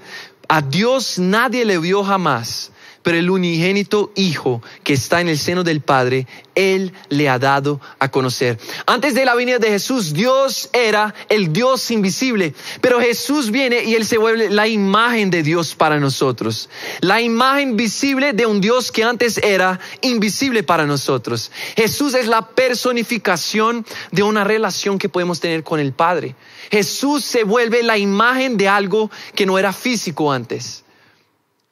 a 0.48 0.62
Dios 0.62 1.18
nadie 1.18 1.64
le 1.66 1.78
vio 1.78 2.02
jamás 2.02 2.72
pero 3.02 3.18
el 3.18 3.30
unigénito 3.30 4.12
Hijo 4.14 4.62
que 4.84 4.92
está 4.92 5.20
en 5.20 5.28
el 5.28 5.38
seno 5.38 5.64
del 5.64 5.80
Padre, 5.80 6.26
Él 6.54 6.92
le 7.08 7.28
ha 7.28 7.38
dado 7.38 7.80
a 7.98 8.10
conocer. 8.10 8.58
Antes 8.86 9.14
de 9.14 9.24
la 9.24 9.34
venida 9.34 9.58
de 9.58 9.70
Jesús, 9.70 10.12
Dios 10.12 10.68
era 10.72 11.14
el 11.28 11.52
Dios 11.52 11.90
invisible, 11.90 12.54
pero 12.80 13.00
Jesús 13.00 13.50
viene 13.50 13.84
y 13.84 13.94
Él 13.94 14.04
se 14.04 14.18
vuelve 14.18 14.50
la 14.50 14.68
imagen 14.68 15.30
de 15.30 15.42
Dios 15.42 15.74
para 15.74 15.98
nosotros. 15.98 16.68
La 17.00 17.20
imagen 17.20 17.76
visible 17.76 18.32
de 18.32 18.46
un 18.46 18.60
Dios 18.60 18.92
que 18.92 19.04
antes 19.04 19.38
era 19.38 19.80
invisible 20.02 20.62
para 20.62 20.86
nosotros. 20.86 21.50
Jesús 21.76 22.14
es 22.14 22.26
la 22.26 22.48
personificación 22.48 23.86
de 24.10 24.22
una 24.22 24.44
relación 24.44 24.98
que 24.98 25.08
podemos 25.08 25.40
tener 25.40 25.62
con 25.62 25.80
el 25.80 25.92
Padre. 25.92 26.34
Jesús 26.70 27.24
se 27.24 27.44
vuelve 27.44 27.82
la 27.82 27.98
imagen 27.98 28.56
de 28.56 28.68
algo 28.68 29.10
que 29.34 29.46
no 29.46 29.58
era 29.58 29.72
físico 29.72 30.30
antes. 30.30 30.84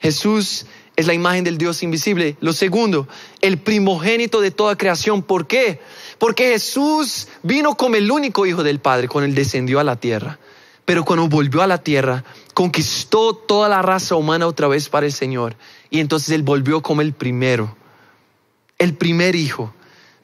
Jesús 0.00 0.66
es 0.98 1.06
la 1.06 1.14
imagen 1.14 1.44
del 1.44 1.58
Dios 1.58 1.84
invisible. 1.84 2.36
Lo 2.40 2.52
segundo, 2.52 3.06
el 3.40 3.58
primogénito 3.58 4.40
de 4.40 4.50
toda 4.50 4.76
creación. 4.76 5.22
¿Por 5.22 5.46
qué? 5.46 5.80
Porque 6.18 6.48
Jesús 6.48 7.28
vino 7.44 7.76
como 7.76 7.94
el 7.94 8.10
único 8.10 8.46
hijo 8.46 8.64
del 8.64 8.80
Padre, 8.80 9.06
cuando 9.06 9.26
él 9.26 9.34
descendió 9.36 9.78
a 9.78 9.84
la 9.84 9.94
tierra. 9.94 10.40
Pero 10.84 11.04
cuando 11.04 11.28
volvió 11.28 11.62
a 11.62 11.68
la 11.68 11.78
tierra, 11.78 12.24
conquistó 12.52 13.32
toda 13.32 13.68
la 13.68 13.80
raza 13.80 14.16
humana 14.16 14.48
otra 14.48 14.66
vez 14.66 14.88
para 14.88 15.06
el 15.06 15.12
Señor. 15.12 15.54
Y 15.88 16.00
entonces 16.00 16.30
él 16.30 16.42
volvió 16.42 16.82
como 16.82 17.00
el 17.00 17.12
primero, 17.12 17.76
el 18.76 18.96
primer 18.96 19.36
hijo. 19.36 19.72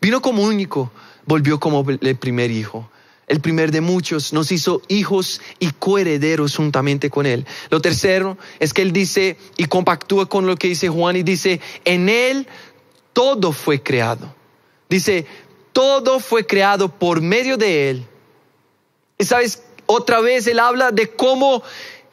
Vino 0.01 0.21
como 0.23 0.43
único, 0.43 0.91
volvió 1.25 1.61
como 1.61 1.89
el 1.89 2.17
primer 2.17 2.51
hijo. 2.51 2.91
El 3.27 3.41
primer 3.41 3.71
de 3.71 3.81
muchos, 3.81 4.33
nos 4.33 4.53
hizo 4.53 4.83
hijos 4.89 5.41
y 5.59 5.71
coherederos 5.71 6.57
juntamente 6.57 7.11
con 7.11 7.27
Él. 7.27 7.47
Lo 7.71 7.81
tercero 7.81 8.37
es 8.59 8.73
que 8.73 8.83
Él 8.83 8.93
dice 8.93 9.37
y 9.57 9.65
compactúa 9.67 10.29
con 10.29 10.47
lo 10.47 10.57
que 10.57 10.69
dice 10.69 10.89
Juan 10.89 11.17
y 11.17 11.23
dice, 11.23 11.61
en 11.85 12.09
Él 12.09 12.47
todo 13.13 13.53
fue 13.53 13.83
creado. 13.83 14.35
Dice, 14.89 15.27
todo 15.73 16.21
fue 16.21 16.47
creado 16.47 16.89
por 16.89 17.21
medio 17.21 17.57
de 17.57 17.91
Él. 17.91 18.07
Y 19.19 19.25
sabes, 19.25 19.63
otra 19.87 20.21
vez 20.21 20.47
Él 20.47 20.59
habla 20.59 20.93
de 20.93 21.11
cómo 21.11 21.63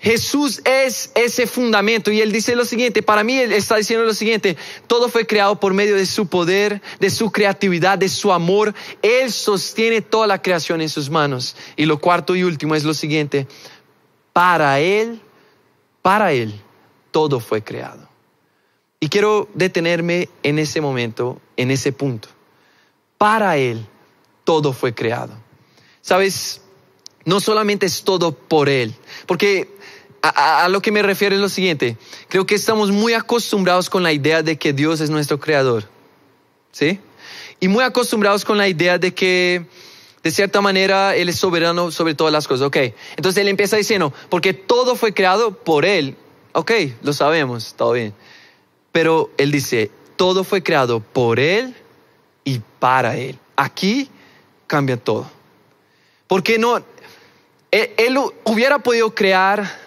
Jesús 0.01 0.61
es 0.65 1.11
ese 1.13 1.45
fundamento 1.45 2.11
y 2.11 2.21
él 2.21 2.31
dice 2.31 2.55
lo 2.55 2.65
siguiente, 2.65 3.03
para 3.03 3.23
mí 3.23 3.37
él 3.37 3.53
está 3.53 3.75
diciendo 3.75 4.03
lo 4.03 4.15
siguiente, 4.15 4.57
todo 4.87 5.09
fue 5.09 5.27
creado 5.27 5.59
por 5.59 5.75
medio 5.75 5.95
de 5.95 6.07
su 6.07 6.25
poder, 6.25 6.81
de 6.99 7.11
su 7.11 7.31
creatividad, 7.31 7.99
de 7.99 8.09
su 8.09 8.31
amor, 8.33 8.73
él 9.03 9.31
sostiene 9.31 10.01
toda 10.01 10.25
la 10.25 10.41
creación 10.41 10.81
en 10.81 10.89
sus 10.89 11.11
manos. 11.11 11.55
Y 11.75 11.85
lo 11.85 11.99
cuarto 11.99 12.35
y 12.35 12.43
último 12.43 12.73
es 12.73 12.83
lo 12.83 12.95
siguiente, 12.95 13.47
para 14.33 14.79
él, 14.79 15.21
para 16.01 16.33
él, 16.33 16.59
todo 17.11 17.39
fue 17.39 17.63
creado. 17.63 18.09
Y 18.99 19.07
quiero 19.07 19.49
detenerme 19.53 20.29
en 20.41 20.57
ese 20.57 20.81
momento, 20.81 21.39
en 21.57 21.69
ese 21.69 21.91
punto. 21.91 22.27
Para 23.19 23.57
él, 23.57 23.85
todo 24.45 24.73
fue 24.73 24.95
creado. 24.95 25.33
Sabes, 26.01 26.61
no 27.23 27.39
solamente 27.39 27.85
es 27.85 28.03
todo 28.03 28.31
por 28.31 28.67
él, 28.67 28.95
porque 29.27 29.69
a, 30.21 30.67
lo 30.69 30.81
que 30.81 30.91
me 30.91 31.01
refiero 31.01 31.35
es 31.35 31.41
lo 31.41 31.49
siguiente. 31.49 31.97
Creo 32.29 32.45
que 32.45 32.55
estamos 32.55 32.91
muy 32.91 33.13
acostumbrados 33.13 33.89
con 33.89 34.03
la 34.03 34.13
idea 34.13 34.43
de 34.43 34.57
que 34.57 34.73
Dios 34.73 35.01
es 35.01 35.09
nuestro 35.09 35.39
creador. 35.39 35.85
¿Sí? 36.71 36.99
Y 37.59 37.67
muy 37.67 37.83
acostumbrados 37.83 38.45
con 38.45 38.57
la 38.57 38.67
idea 38.67 38.97
de 38.97 39.13
que, 39.13 39.65
de 40.23 40.31
cierta 40.31 40.61
manera, 40.61 41.15
Él 41.15 41.29
es 41.29 41.37
soberano 41.37 41.91
sobre 41.91 42.13
todas 42.13 42.31
las 42.31 42.47
cosas. 42.47 42.67
Ok. 42.67 42.77
Entonces 43.17 43.41
Él 43.41 43.47
empieza 43.47 43.77
diciendo, 43.77 44.13
porque 44.29 44.53
todo 44.53 44.95
fue 44.95 45.13
creado 45.13 45.51
por 45.51 45.85
Él. 45.85 46.15
Ok, 46.53 46.71
lo 47.01 47.13
sabemos, 47.13 47.73
todo 47.75 47.93
bien. 47.93 48.13
Pero 48.91 49.31
Él 49.37 49.51
dice, 49.51 49.89
todo 50.15 50.43
fue 50.43 50.61
creado 50.61 50.99
por 50.99 51.39
Él 51.39 51.75
y 52.43 52.61
para 52.79 53.17
Él. 53.17 53.39
Aquí 53.55 54.09
cambia 54.67 54.97
todo. 54.97 55.29
Porque 56.27 56.57
no, 56.57 56.77
él, 57.71 57.89
él 57.97 58.17
hubiera 58.43 58.79
podido 58.79 59.13
crear 59.13 59.80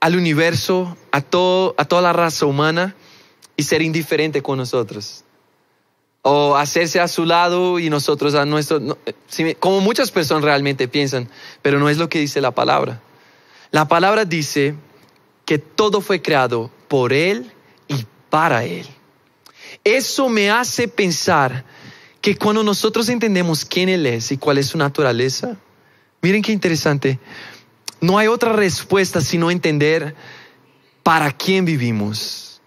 al 0.00 0.16
universo, 0.16 0.96
a, 1.10 1.20
todo, 1.20 1.74
a 1.78 1.84
toda 1.84 2.02
la 2.02 2.12
raza 2.12 2.46
humana 2.46 2.94
y 3.56 3.62
ser 3.62 3.82
indiferente 3.82 4.42
con 4.42 4.58
nosotros. 4.58 5.24
O 6.22 6.56
hacerse 6.56 7.00
a 7.00 7.08
su 7.08 7.24
lado 7.24 7.78
y 7.78 7.88
nosotros 7.88 8.34
a 8.34 8.44
nuestro, 8.44 8.98
como 9.60 9.80
muchas 9.80 10.10
personas 10.10 10.44
realmente 10.44 10.88
piensan, 10.88 11.28
pero 11.62 11.78
no 11.78 11.88
es 11.88 11.98
lo 11.98 12.08
que 12.08 12.18
dice 12.18 12.40
la 12.40 12.50
palabra. 12.50 13.00
La 13.70 13.86
palabra 13.88 14.24
dice 14.24 14.74
que 15.44 15.58
todo 15.58 16.00
fue 16.00 16.22
creado 16.22 16.70
por 16.88 17.12
Él 17.12 17.52
y 17.88 18.04
para 18.28 18.64
Él. 18.64 18.86
Eso 19.84 20.28
me 20.28 20.50
hace 20.50 20.88
pensar 20.88 21.64
que 22.20 22.36
cuando 22.36 22.64
nosotros 22.64 23.08
entendemos 23.08 23.64
quién 23.64 23.88
Él 23.88 24.04
es 24.04 24.32
y 24.32 24.36
cuál 24.36 24.58
es 24.58 24.66
su 24.66 24.78
naturaleza, 24.78 25.56
miren 26.22 26.42
qué 26.42 26.50
interesante, 26.50 27.20
no 28.00 28.18
hay 28.18 28.28
otra 28.28 28.52
respuesta 28.52 29.20
sino 29.20 29.50
entender 29.50 30.14
para 31.02 31.32
quién 31.32 31.64
vivimos, 31.64 32.60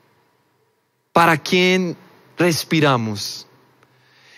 para 1.11 1.37
quién 1.37 1.97
respiramos. 2.37 3.45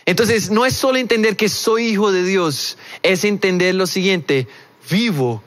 Entonces, 0.06 0.50
no 0.50 0.66
es 0.66 0.76
solo 0.76 0.98
entender 0.98 1.38
que 1.38 1.48
soy 1.48 1.88
hijo 1.88 2.12
de 2.12 2.24
Dios, 2.24 2.78
es 3.04 3.24
entender 3.24 3.76
lo 3.76 3.86
siguiente, 3.86 4.48
vivo 4.90 5.44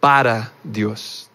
para 0.00 0.52
Dios. 0.62 1.30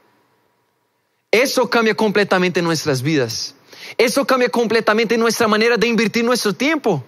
Eso 1.31 1.69
cambia 1.69 1.95
completamente 1.95 2.61
nuestras 2.61 3.01
vidas. 3.01 3.55
Eso 3.97 4.25
cambia 4.25 4.49
completamente 4.49 5.17
nuestra 5.17 5.47
manera 5.47 5.77
de 5.77 5.87
invertir 5.87 6.23
nuestro 6.23 6.53
tiempo. 6.53 7.03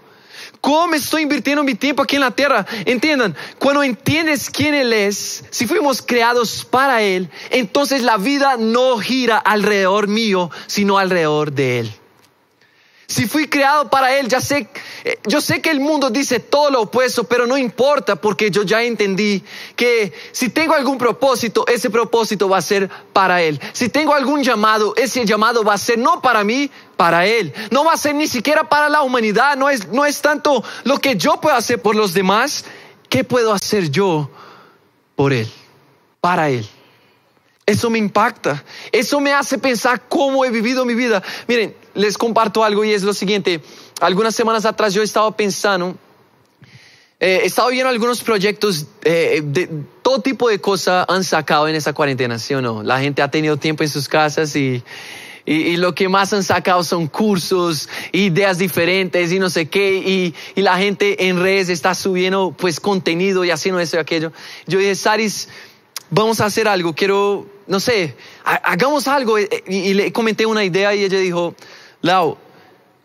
¿Cómo 0.61 0.93
estoy 0.93 1.23
invirtiendo 1.23 1.63
mi 1.63 1.73
tiempo 1.73 2.03
aquí 2.03 2.15
en 2.15 2.21
la 2.21 2.31
tierra? 2.31 2.67
Entiendan, 2.85 3.35
cuando 3.57 3.81
entiendes 3.81 4.49
quién 4.51 4.75
Él 4.75 4.93
es, 4.93 5.43
si 5.49 5.65
fuimos 5.65 6.03
creados 6.03 6.65
para 6.65 7.01
Él, 7.01 7.29
entonces 7.49 8.03
la 8.03 8.17
vida 8.17 8.57
no 8.57 8.99
gira 8.99 9.37
alrededor 9.37 10.07
mío, 10.07 10.51
sino 10.67 10.99
alrededor 10.99 11.51
de 11.51 11.79
Él. 11.79 12.00
Si 13.11 13.27
fui 13.27 13.49
creado 13.49 13.89
para 13.89 14.17
Él, 14.17 14.29
ya 14.29 14.39
sé, 14.39 14.69
eh, 15.03 15.19
yo 15.27 15.41
sé 15.41 15.61
que 15.61 15.69
el 15.69 15.81
mundo 15.81 16.09
dice 16.09 16.39
todo 16.39 16.71
lo 16.71 16.81
opuesto, 16.83 17.25
pero 17.25 17.45
no 17.45 17.57
importa 17.57 18.15
porque 18.15 18.49
yo 18.49 18.63
ya 18.63 18.81
entendí 18.83 19.43
que 19.75 20.13
si 20.31 20.47
tengo 20.47 20.73
algún 20.75 20.97
propósito, 20.97 21.67
ese 21.67 21.89
propósito 21.89 22.47
va 22.47 22.59
a 22.59 22.61
ser 22.61 22.89
para 23.11 23.41
Él. 23.41 23.59
Si 23.73 23.89
tengo 23.89 24.13
algún 24.13 24.43
llamado, 24.43 24.93
ese 24.95 25.25
llamado 25.25 25.65
va 25.65 25.73
a 25.73 25.77
ser 25.77 25.99
no 25.99 26.21
para 26.21 26.45
mí, 26.45 26.71
para 26.95 27.25
Él. 27.25 27.53
No 27.69 27.83
va 27.83 27.91
a 27.93 27.97
ser 27.97 28.15
ni 28.15 28.27
siquiera 28.27 28.69
para 28.69 28.87
la 28.87 29.01
humanidad, 29.01 29.57
no 29.57 29.69
es, 29.69 29.89
no 29.89 30.05
es 30.05 30.21
tanto 30.21 30.63
lo 30.85 30.97
que 30.97 31.17
yo 31.17 31.41
puedo 31.41 31.57
hacer 31.57 31.81
por 31.81 31.97
los 31.97 32.13
demás, 32.13 32.63
¿qué 33.09 33.25
puedo 33.25 33.51
hacer 33.51 33.91
yo 33.91 34.29
por 35.17 35.33
Él? 35.33 35.51
Para 36.21 36.49
Él. 36.49 36.65
Eso 37.65 37.89
me 37.89 37.99
impacta. 37.99 38.63
Eso 38.89 39.19
me 39.19 39.33
hace 39.33 39.57
pensar 39.57 40.03
cómo 40.07 40.45
he 40.45 40.49
vivido 40.49 40.85
mi 40.85 40.95
vida. 40.95 41.21
Miren, 41.47 41.75
les 41.93 42.17
comparto 42.17 42.63
algo 42.63 42.83
y 42.83 42.93
es 42.93 43.03
lo 43.03 43.13
siguiente. 43.13 43.61
Algunas 43.99 44.35
semanas 44.35 44.65
atrás 44.65 44.93
yo 44.93 45.03
estaba 45.03 45.35
pensando, 45.35 45.95
eh, 47.19 47.41
estaba 47.43 47.69
viendo 47.69 47.89
algunos 47.89 48.23
proyectos 48.23 48.87
eh, 49.03 49.41
de 49.43 49.69
todo 50.01 50.21
tipo 50.21 50.49
de 50.49 50.59
cosas 50.59 51.05
han 51.07 51.23
sacado 51.23 51.67
en 51.67 51.75
esa 51.75 51.93
cuarentena, 51.93 52.39
¿sí 52.39 52.55
o 52.55 52.61
no? 52.61 52.81
La 52.81 52.99
gente 52.99 53.21
ha 53.21 53.29
tenido 53.29 53.57
tiempo 53.57 53.83
en 53.83 53.89
sus 53.89 54.09
casas 54.09 54.55
y, 54.55 54.83
y, 55.45 55.77
lo 55.77 55.93
que 55.93 56.09
más 56.09 56.33
han 56.33 56.43
sacado 56.43 56.83
son 56.83 57.05
cursos, 57.05 57.89
ideas 58.11 58.57
diferentes 58.57 59.31
y 59.31 59.37
no 59.37 59.51
sé 59.51 59.69
qué. 59.69 59.97
Y, 59.97 60.35
y, 60.55 60.61
la 60.63 60.77
gente 60.79 61.27
en 61.27 61.39
redes 61.39 61.69
está 61.69 61.93
subiendo 61.93 62.55
pues 62.57 62.79
contenido 62.79 63.45
y 63.45 63.51
haciendo 63.51 63.79
eso 63.79 63.97
y 63.97 63.99
aquello. 63.99 64.31
Yo 64.65 64.79
dije, 64.79 64.95
Saris, 64.95 65.47
vamos 66.09 66.41
a 66.41 66.45
hacer 66.45 66.67
algo, 66.67 66.95
quiero, 66.95 67.45
no 67.67 67.79
sé, 67.79 68.15
hagamos 68.43 69.07
algo. 69.07 69.37
Y, 69.37 69.47
y 69.67 69.93
le 69.93 70.11
comenté 70.11 70.47
una 70.47 70.63
idea 70.63 70.95
y 70.95 71.03
ella 71.03 71.19
dijo, 71.19 71.55
Lau, 72.01 72.37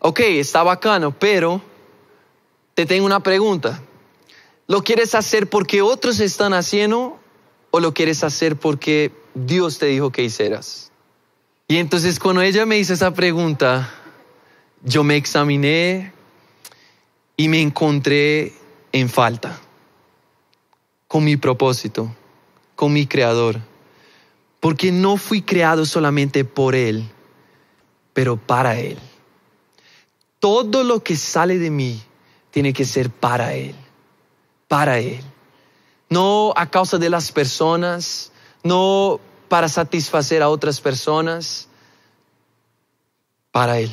ok, 0.00 0.20
está 0.20 0.62
bacano, 0.62 1.12
pero 1.12 1.60
te 2.74 2.86
tengo 2.86 3.06
una 3.06 3.20
pregunta. 3.20 3.80
¿Lo 4.66 4.82
quieres 4.82 5.14
hacer 5.14 5.48
porque 5.48 5.82
otros 5.82 6.20
están 6.20 6.52
haciendo 6.52 7.18
o 7.70 7.80
lo 7.80 7.94
quieres 7.94 8.24
hacer 8.24 8.56
porque 8.56 9.12
Dios 9.34 9.78
te 9.78 9.86
dijo 9.86 10.10
que 10.10 10.24
hicieras? 10.24 10.90
Y 11.68 11.78
entonces 11.78 12.18
cuando 12.18 12.42
ella 12.42 12.66
me 12.66 12.78
hizo 12.78 12.92
esa 12.92 13.12
pregunta, 13.12 13.92
yo 14.82 15.04
me 15.04 15.16
examiné 15.16 16.12
y 17.36 17.48
me 17.48 17.60
encontré 17.60 18.52
en 18.92 19.08
falta 19.08 19.60
con 21.08 21.24
mi 21.24 21.36
propósito, 21.36 22.14
con 22.74 22.92
mi 22.92 23.06
creador, 23.06 23.60
porque 24.60 24.90
no 24.90 25.16
fui 25.16 25.42
creado 25.42 25.86
solamente 25.86 26.44
por 26.44 26.74
Él, 26.74 27.08
pero 28.16 28.38
para 28.38 28.80
Él. 28.80 28.96
Todo 30.40 30.84
lo 30.84 31.02
que 31.02 31.16
sale 31.16 31.58
de 31.58 31.68
mí 31.68 32.00
tiene 32.50 32.72
que 32.72 32.86
ser 32.86 33.10
para 33.10 33.52
Él, 33.52 33.74
para 34.68 34.98
Él. 35.00 35.20
No 36.08 36.54
a 36.56 36.70
causa 36.70 36.96
de 36.96 37.10
las 37.10 37.30
personas, 37.30 38.32
no 38.64 39.20
para 39.48 39.68
satisfacer 39.68 40.42
a 40.42 40.48
otras 40.48 40.80
personas, 40.80 41.68
para 43.52 43.80
Él. 43.80 43.92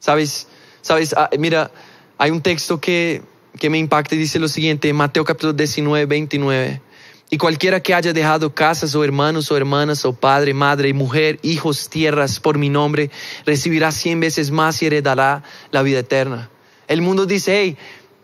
¿Sabes? 0.00 0.48
¿Sabes? 0.82 1.14
Ah, 1.16 1.30
mira, 1.38 1.70
hay 2.18 2.32
un 2.32 2.42
texto 2.42 2.80
que, 2.80 3.22
que 3.56 3.70
me 3.70 3.78
impacta 3.78 4.16
y 4.16 4.18
dice 4.18 4.40
lo 4.40 4.48
siguiente, 4.48 4.92
Mateo 4.92 5.24
capítulo 5.24 5.52
19, 5.52 6.06
29. 6.06 6.82
Y 7.28 7.38
cualquiera 7.38 7.80
que 7.80 7.92
haya 7.92 8.12
dejado 8.12 8.54
casas 8.54 8.94
o 8.94 9.02
hermanos 9.02 9.50
o 9.50 9.56
hermanas 9.56 10.04
o 10.04 10.12
padre, 10.12 10.54
madre, 10.54 10.92
mujer, 10.92 11.40
hijos, 11.42 11.88
tierras 11.88 12.38
por 12.38 12.56
mi 12.56 12.68
nombre, 12.68 13.10
recibirá 13.44 13.90
cien 13.90 14.20
veces 14.20 14.52
más 14.52 14.80
y 14.82 14.86
heredará 14.86 15.42
la 15.72 15.82
vida 15.82 16.00
eterna. 16.00 16.50
El 16.86 17.02
mundo 17.02 17.26
dice, 17.26 17.60
hey, 17.60 17.76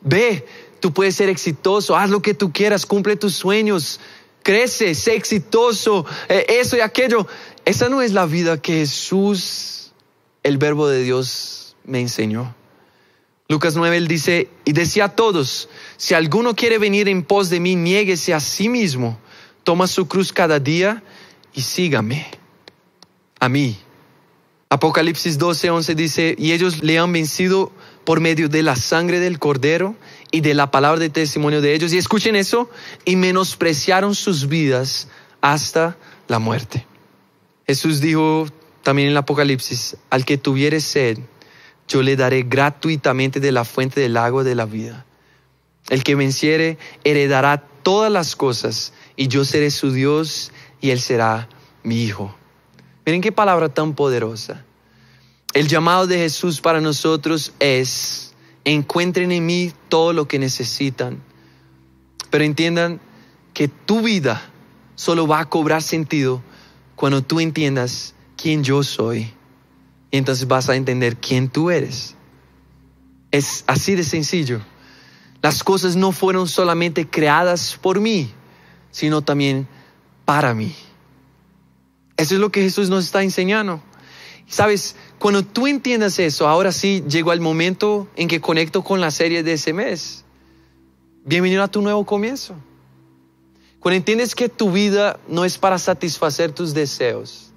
ve, 0.02 0.46
tú 0.78 0.92
puedes 0.92 1.16
ser 1.16 1.28
exitoso, 1.28 1.96
haz 1.96 2.10
lo 2.10 2.22
que 2.22 2.34
tú 2.34 2.52
quieras, 2.52 2.86
cumple 2.86 3.16
tus 3.16 3.34
sueños, 3.34 3.98
crece, 4.44 4.94
sé 4.94 5.16
exitoso, 5.16 6.06
eh, 6.28 6.46
eso 6.48 6.76
y 6.76 6.80
aquello. 6.80 7.26
Esa 7.64 7.88
no 7.88 8.02
es 8.02 8.12
la 8.12 8.26
vida 8.26 8.62
que 8.62 8.74
Jesús, 8.74 9.92
el 10.44 10.58
verbo 10.58 10.86
de 10.86 11.02
Dios, 11.02 11.76
me 11.84 12.00
enseñó. 12.00 12.54
Lucas 13.52 13.76
9, 13.76 13.98
él 13.98 14.08
dice, 14.08 14.48
y 14.64 14.72
decía 14.72 15.04
a 15.04 15.08
todos, 15.10 15.68
si 15.98 16.14
alguno 16.14 16.56
quiere 16.56 16.78
venir 16.78 17.06
en 17.06 17.22
pos 17.22 17.50
de 17.50 17.60
mí, 17.60 17.76
niéguese 17.76 18.32
a 18.32 18.40
sí 18.40 18.70
mismo, 18.70 19.18
toma 19.62 19.86
su 19.88 20.08
cruz 20.08 20.32
cada 20.32 20.58
día 20.58 21.02
y 21.52 21.60
sígame 21.60 22.26
a 23.38 23.50
mí. 23.50 23.76
Apocalipsis 24.70 25.36
12, 25.36 25.68
11 25.68 25.94
dice, 25.94 26.34
y 26.38 26.52
ellos 26.52 26.82
le 26.82 26.98
han 26.98 27.12
vencido 27.12 27.70
por 28.04 28.20
medio 28.20 28.48
de 28.48 28.62
la 28.62 28.74
sangre 28.74 29.20
del 29.20 29.38
cordero 29.38 29.96
y 30.30 30.40
de 30.40 30.54
la 30.54 30.70
palabra 30.70 30.98
de 30.98 31.10
testimonio 31.10 31.60
de 31.60 31.74
ellos. 31.74 31.92
Y 31.92 31.98
escuchen 31.98 32.36
eso, 32.36 32.70
y 33.04 33.16
menospreciaron 33.16 34.14
sus 34.14 34.48
vidas 34.48 35.08
hasta 35.42 35.98
la 36.26 36.38
muerte. 36.38 36.86
Jesús 37.66 38.00
dijo 38.00 38.46
también 38.82 39.08
en 39.08 39.12
el 39.12 39.18
Apocalipsis, 39.18 39.98
al 40.08 40.24
que 40.24 40.38
tuviere 40.38 40.80
sed, 40.80 41.18
yo 41.88 42.02
le 42.02 42.16
daré 42.16 42.42
gratuitamente 42.42 43.40
de 43.40 43.52
la 43.52 43.64
fuente 43.64 44.00
del 44.00 44.16
agua 44.16 44.44
de 44.44 44.54
la 44.54 44.66
vida. 44.66 45.04
El 45.88 46.04
que 46.04 46.14
venciere 46.14 46.78
heredará 47.04 47.58
todas 47.82 48.10
las 48.10 48.36
cosas 48.36 48.92
y 49.16 49.28
yo 49.28 49.44
seré 49.44 49.70
su 49.70 49.92
Dios 49.92 50.52
y 50.80 50.90
él 50.90 51.00
será 51.00 51.48
mi 51.82 52.02
hijo. 52.02 52.34
Miren 53.04 53.20
qué 53.20 53.32
palabra 53.32 53.68
tan 53.68 53.94
poderosa. 53.94 54.64
El 55.54 55.68
llamado 55.68 56.06
de 56.06 56.18
Jesús 56.18 56.60
para 56.60 56.80
nosotros 56.80 57.52
es, 57.58 58.34
encuentren 58.64 59.32
en 59.32 59.44
mí 59.44 59.72
todo 59.88 60.12
lo 60.12 60.26
que 60.26 60.38
necesitan, 60.38 61.20
pero 62.30 62.44
entiendan 62.44 63.00
que 63.52 63.68
tu 63.68 64.00
vida 64.00 64.50
solo 64.94 65.26
va 65.26 65.40
a 65.40 65.48
cobrar 65.48 65.82
sentido 65.82 66.42
cuando 66.94 67.22
tú 67.22 67.40
entiendas 67.40 68.14
quién 68.36 68.64
yo 68.64 68.82
soy. 68.82 69.32
Y 70.12 70.18
entonces 70.18 70.46
vas 70.46 70.68
a 70.68 70.76
entender 70.76 71.16
quién 71.16 71.48
tú 71.48 71.70
eres. 71.70 72.14
Es 73.30 73.64
así 73.66 73.94
de 73.94 74.04
sencillo. 74.04 74.60
Las 75.40 75.64
cosas 75.64 75.96
no 75.96 76.12
fueron 76.12 76.46
solamente 76.46 77.08
creadas 77.08 77.78
por 77.80 77.98
mí, 77.98 78.30
sino 78.90 79.22
también 79.22 79.66
para 80.26 80.54
mí. 80.54 80.76
Eso 82.18 82.34
es 82.34 82.40
lo 82.40 82.52
que 82.52 82.60
Jesús 82.60 82.90
nos 82.90 83.06
está 83.06 83.22
enseñando. 83.22 83.82
Sabes, 84.46 84.96
cuando 85.18 85.42
tú 85.42 85.66
entiendas 85.66 86.18
eso, 86.18 86.46
ahora 86.46 86.72
sí 86.72 87.02
llegó 87.08 87.32
el 87.32 87.40
momento 87.40 88.06
en 88.14 88.28
que 88.28 88.42
conecto 88.42 88.84
con 88.84 89.00
la 89.00 89.10
serie 89.10 89.42
de 89.42 89.54
ese 89.54 89.72
mes. 89.72 90.26
Bienvenido 91.24 91.62
a 91.62 91.68
tu 91.68 91.80
nuevo 91.80 92.04
comienzo. 92.04 92.54
Cuando 93.80 93.96
entiendes 93.96 94.34
que 94.34 94.50
tu 94.50 94.70
vida 94.70 95.18
no 95.26 95.46
es 95.46 95.56
para 95.56 95.78
satisfacer 95.78 96.52
tus 96.52 96.74
deseos, 96.74 97.51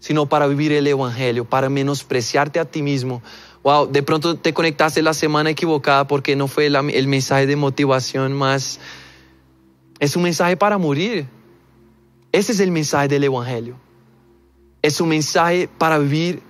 sino 0.00 0.26
para 0.26 0.46
vivir 0.46 0.72
el 0.72 0.86
Evangelio, 0.86 1.44
para 1.44 1.68
menospreciarte 1.68 2.58
a 2.58 2.64
ti 2.64 2.82
mismo. 2.82 3.22
Wow, 3.62 3.86
de 3.86 4.02
pronto 4.02 4.36
te 4.36 4.52
conectaste 4.52 5.02
la 5.02 5.14
semana 5.14 5.50
equivocada 5.50 6.06
porque 6.06 6.34
no 6.34 6.48
fue 6.48 6.66
el 6.66 7.06
mensaje 7.06 7.46
de 7.46 7.56
motivación 7.56 8.32
más... 8.32 8.80
Es 9.98 10.16
un 10.16 10.22
mensaje 10.22 10.56
para 10.56 10.78
morir. 10.78 11.28
Ese 12.32 12.52
es 12.52 12.60
el 12.60 12.70
mensaje 12.70 13.06
del 13.08 13.24
Evangelio. 13.24 13.76
Es 14.80 15.00
un 15.00 15.10
mensaje 15.10 15.68
para 15.78 15.98
vivir 15.98 16.42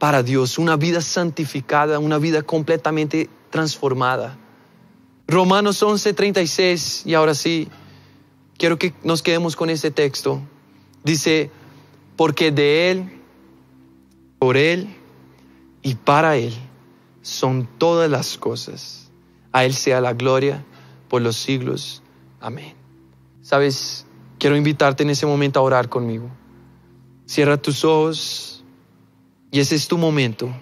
para 0.00 0.22
Dios, 0.22 0.58
una 0.58 0.76
vida 0.76 1.00
santificada, 1.00 1.98
una 2.00 2.18
vida 2.18 2.42
completamente 2.42 3.30
transformada. 3.50 4.36
Romanos 5.26 5.82
11:36, 5.82 7.02
y 7.04 7.14
ahora 7.14 7.34
sí, 7.34 7.68
quiero 8.56 8.78
que 8.78 8.94
nos 9.04 9.22
quedemos 9.22 9.54
con 9.56 9.70
este 9.70 9.90
texto. 9.90 10.40
Dice, 11.04 11.50
porque 12.18 12.50
de 12.50 12.90
Él, 12.90 13.10
por 14.40 14.56
Él 14.56 14.88
y 15.82 15.94
para 15.94 16.36
Él 16.36 16.52
son 17.22 17.68
todas 17.78 18.10
las 18.10 18.36
cosas. 18.36 19.12
A 19.52 19.64
Él 19.64 19.72
sea 19.72 20.00
la 20.00 20.14
gloria 20.14 20.64
por 21.08 21.22
los 21.22 21.36
siglos. 21.36 22.02
Amén. 22.40 22.74
Sabes, 23.40 24.04
quiero 24.40 24.56
invitarte 24.56 25.04
en 25.04 25.10
ese 25.10 25.26
momento 25.26 25.60
a 25.60 25.62
orar 25.62 25.88
conmigo. 25.88 26.28
Cierra 27.24 27.56
tus 27.56 27.84
ojos 27.84 28.64
y 29.52 29.60
ese 29.60 29.76
es 29.76 29.86
tu 29.86 29.96
momento. 29.96 30.52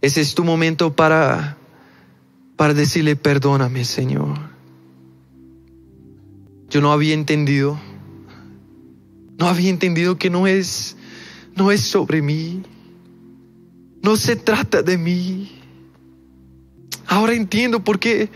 Ese 0.00 0.20
es 0.20 0.34
tu 0.34 0.42
momento 0.42 0.96
para, 0.96 1.58
para 2.56 2.74
decirle, 2.74 3.14
perdóname, 3.14 3.84
Señor. 3.84 4.36
Yo 6.68 6.80
no 6.80 6.90
había 6.90 7.14
entendido 7.14 7.78
no 9.38 9.48
había 9.48 9.70
entendido 9.70 10.18
que 10.18 10.30
no 10.30 10.46
es, 10.46 10.96
no 11.54 11.70
es 11.70 11.82
sobre 11.82 12.22
mí. 12.22 12.62
No 14.02 14.16
se 14.16 14.36
trata 14.36 14.82
de 14.82 14.96
mí. 14.96 15.52
Ahora 17.06 17.34
entiendo 17.34 17.82
por 17.82 17.98
qué 17.98 18.30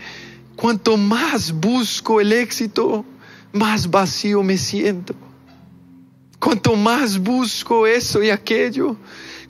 cuanto 0.55 0.97
más 0.97 1.51
busco 1.51 2.21
el 2.21 2.31
éxito, 2.33 3.05
más 3.51 3.89
vacío 3.89 4.43
me 4.43 4.57
siento. 4.57 5.15
Cuanto 6.39 6.75
más 6.75 7.19
busco 7.19 7.85
eso 7.85 8.21
y 8.21 8.29
aquello, 8.29 8.95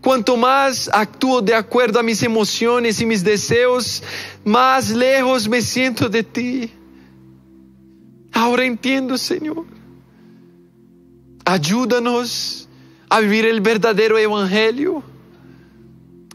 cuanto 0.02 0.36
más 0.36 0.90
actúo 0.94 1.42
de 1.42 1.56
acuerdo 1.56 2.00
a 2.00 2.04
mis 2.04 2.22
emociones 2.24 3.00
y 3.02 3.06
mis 3.06 3.24
deseos, 3.24 4.04
más 4.44 4.90
lejos 4.90 5.48
me 5.48 5.62
siento 5.62 6.10
de 6.10 6.24
ti. 6.24 6.72
Ahora 8.34 8.66
entiendo, 8.66 9.18
Señor. 9.18 9.81
Ayúdanos 11.46 12.68
a 13.10 13.20
vivir 13.20 13.46
el 13.46 13.62
verdadero 13.62 14.18
evangelio. 14.18 15.04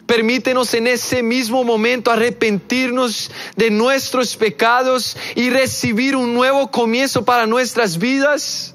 Permítenos 0.06 0.72
en 0.74 0.86
ese 0.86 1.22
mismo 1.22 1.64
momento 1.64 2.10
arrepentirnos 2.10 3.30
de 3.56 3.70
nuestros 3.70 4.36
pecados 4.36 5.16
y 5.34 5.50
recibir 5.50 6.14
un 6.14 6.32
nuevo 6.32 6.70
comienzo 6.70 7.24
para 7.24 7.46
nuestras 7.46 7.98
vidas. 7.98 8.74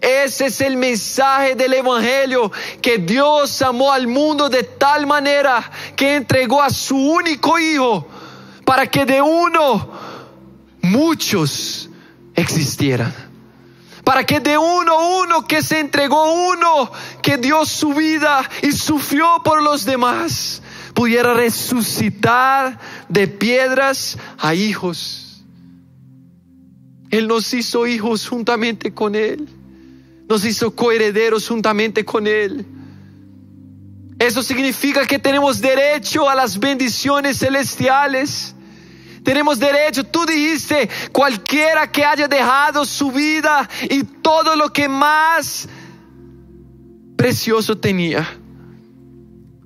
Ese 0.00 0.46
es 0.46 0.60
el 0.60 0.76
mensaje 0.76 1.54
del 1.54 1.74
Evangelio, 1.74 2.50
que 2.80 2.98
Dios 2.98 3.60
amó 3.60 3.92
al 3.92 4.06
mundo 4.06 4.48
de 4.48 4.62
tal 4.62 5.06
manera 5.06 5.70
que 5.94 6.16
entregó 6.16 6.62
a 6.62 6.70
su 6.70 6.96
único 6.96 7.58
Hijo 7.58 8.08
para 8.64 8.86
que 8.86 9.04
de 9.04 9.20
uno 9.20 9.90
muchos 10.80 11.90
existieran 12.34 13.14
para 14.10 14.26
que 14.26 14.40
de 14.40 14.58
uno 14.58 15.20
uno 15.22 15.46
que 15.46 15.62
se 15.62 15.78
entregó 15.78 16.50
uno, 16.50 16.90
que 17.22 17.36
dio 17.36 17.64
su 17.64 17.94
vida 17.94 18.42
y 18.60 18.72
sufrió 18.72 19.40
por 19.44 19.62
los 19.62 19.84
demás, 19.84 20.62
pudiera 20.94 21.32
resucitar 21.32 22.76
de 23.08 23.28
piedras 23.28 24.18
a 24.36 24.52
hijos. 24.52 25.44
Él 27.08 27.28
nos 27.28 27.54
hizo 27.54 27.86
hijos 27.86 28.26
juntamente 28.26 28.92
con 28.92 29.14
Él, 29.14 29.48
nos 30.28 30.44
hizo 30.44 30.74
coherederos 30.74 31.46
juntamente 31.46 32.04
con 32.04 32.26
Él. 32.26 32.66
Eso 34.18 34.42
significa 34.42 35.06
que 35.06 35.20
tenemos 35.20 35.60
derecho 35.60 36.28
a 36.28 36.34
las 36.34 36.58
bendiciones 36.58 37.38
celestiales. 37.38 38.56
Tenemos 39.22 39.58
derecho. 39.58 40.04
Tú 40.04 40.24
dijiste, 40.26 40.88
cualquiera 41.12 41.90
que 41.90 42.04
haya 42.04 42.28
dejado 42.28 42.84
su 42.84 43.12
vida 43.12 43.68
y 43.88 44.02
todo 44.04 44.56
lo 44.56 44.72
que 44.72 44.88
más 44.88 45.68
precioso 47.16 47.76
tenía, 47.76 48.26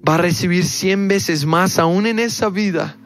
va 0.06 0.14
a 0.14 0.18
recibir 0.18 0.64
cien 0.66 1.08
veces 1.08 1.46
más 1.46 1.78
aún 1.78 2.06
en 2.06 2.18
esa 2.18 2.48
vida. 2.48 2.96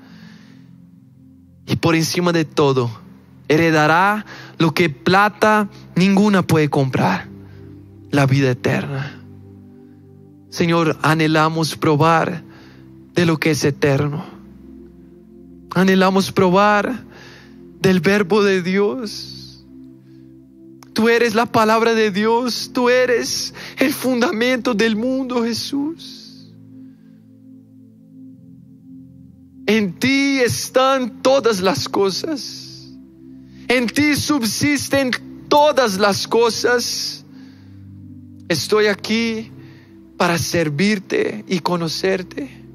Y 1.67 1.77
por 1.77 1.95
encima 1.95 2.33
de 2.33 2.45
todo, 2.47 2.91
heredará 3.49 4.25
lo 4.57 4.73
que 4.73 4.89
plata 4.89 5.69
ninguna 5.97 6.43
puede 6.43 6.71
comprar, 6.71 7.29
la 8.11 8.27
vida 8.27 8.51
eterna. 8.51 9.21
Señor, 10.51 10.99
anhelamos 11.03 11.77
probar 11.77 12.43
de 13.13 13.27
lo 13.27 13.37
que 13.37 13.51
es 13.51 13.65
eterno. 13.65 14.38
Anhelamos 15.75 16.33
probar 16.33 17.05
del 17.81 18.01
verbo 18.01 18.43
de 18.43 18.63
Dios. 18.63 19.65
Tú 20.93 21.09
eres 21.09 21.35
la 21.35 21.47
palabra 21.47 21.95
de 21.95 22.11
Dios, 22.11 22.71
tú 22.73 22.89
eres 22.89 23.55
el 23.79 23.93
fundamento 23.93 24.75
del 24.75 24.97
mundo, 24.97 25.45
Jesús. 25.45 26.51
En 29.67 29.93
ti 29.99 30.41
están 30.41 31.23
todas 31.23 31.61
las 31.61 31.89
cosas. 31.89 32.89
En 33.69 33.87
ti 33.87 34.17
subsisten 34.17 35.11
todas 35.49 35.99
las 35.99 36.27
cosas. 36.27 37.25
Estoy 38.49 38.87
aquí 38.87 39.53
para 40.17 40.39
servirte 40.39 41.45
y 41.47 41.61
conocerte. 41.61 42.68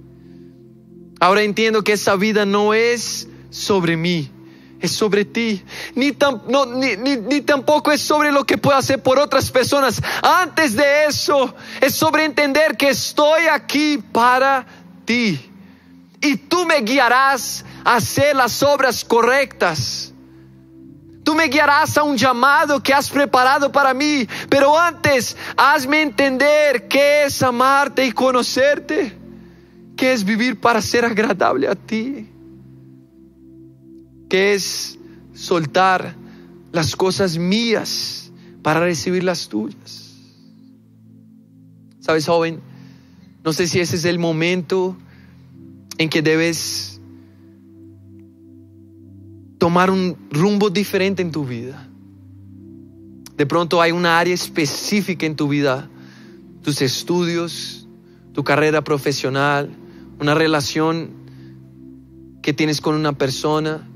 Ahora 1.23 1.41
entiendo 1.41 1.86
que 1.86 1.93
esa 1.93 2.17
vida 2.17 2.45
no 2.45 2.73
es 2.73 3.29
sobre 3.49 3.95
mí, 3.95 4.29
es 4.81 4.91
sobre 4.91 5.23
ti. 5.23 5.63
Ni, 5.95 6.12
tampoco 6.12 7.93
es 7.93 8.01
sobre 8.01 8.29
lo 8.29 8.43
que 8.43 8.57
puedo 8.57 8.77
hacer 8.77 9.01
por 9.01 9.17
otras 9.17 9.49
personas. 9.49 10.01
Antes 10.21 10.75
de 10.75 11.05
eso, 11.05 11.55
es 11.79 11.95
sobre 11.95 12.25
entender 12.25 12.75
que 12.75 12.89
estoy 12.89 13.43
aquí 13.49 14.03
para 14.12 14.65
ti. 15.05 15.39
Y 16.19 16.36
tú 16.36 16.65
me 16.65 16.81
guiarás 16.81 17.63
a 17.86 17.95
hacer 17.95 18.36
las 18.36 18.62
obras 18.62 19.05
correctas. 19.05 20.12
Tú 21.23 21.36
me 21.36 21.45
guiarás 21.45 21.97
a 21.97 22.03
un 22.03 22.17
llamado 22.17 22.83
que 22.83 22.93
has 22.93 23.09
preparado 23.09 23.71
para 23.71 23.93
mí. 23.93 24.27
Pero 24.49 24.77
antes, 24.77 25.38
hazme 25.55 26.01
entender 26.01 26.89
qué 26.89 27.23
es 27.23 27.41
amarte 27.41 28.05
y 28.05 28.12
conocerte. 28.12 29.22
¿Qué 29.95 30.13
es 30.13 30.23
vivir 30.23 30.60
para 30.60 30.82
ser 30.82 31.06
agradable 31.06 31.67
a 31.67 31.75
ti? 31.75 32.29
que 34.34 34.56
es 34.56 34.97
soltar 35.36 36.15
las 36.71 36.95
cosas 36.95 37.38
mías 37.38 38.32
para 38.63 38.79
recibir 38.79 39.23
las 39.23 39.47
tuyas. 39.47 40.15
Sabes, 41.99 42.25
joven, 42.25 42.60
no 43.43 43.53
sé 43.53 43.67
si 43.67 43.79
ese 43.79 43.95
es 43.95 44.06
el 44.06 44.17
momento 44.17 44.97
en 45.99 46.10
que 46.10 46.23
debes 46.23 46.99
tomar 49.60 49.91
un 49.91 50.17
rumbo 50.32 50.71
diferente 50.71 51.21
en 51.21 51.32
tu 51.32 51.45
vida. 51.45 51.88
De 53.38 53.45
pronto 53.45 53.84
hay 53.84 53.91
una 53.91 54.17
área 54.17 54.34
específica 54.34 55.27
en 55.27 55.36
tu 55.36 55.47
vida, 55.47 55.91
tus 56.63 56.82
estudios, 56.82 57.88
tu 58.34 58.43
carrera 58.43 58.84
profesional, 58.84 59.69
una 60.19 60.36
relación 60.36 61.12
que 62.41 62.54
tienes 62.54 62.82
con 62.82 62.95
una 62.95 63.13
persona. 63.13 63.89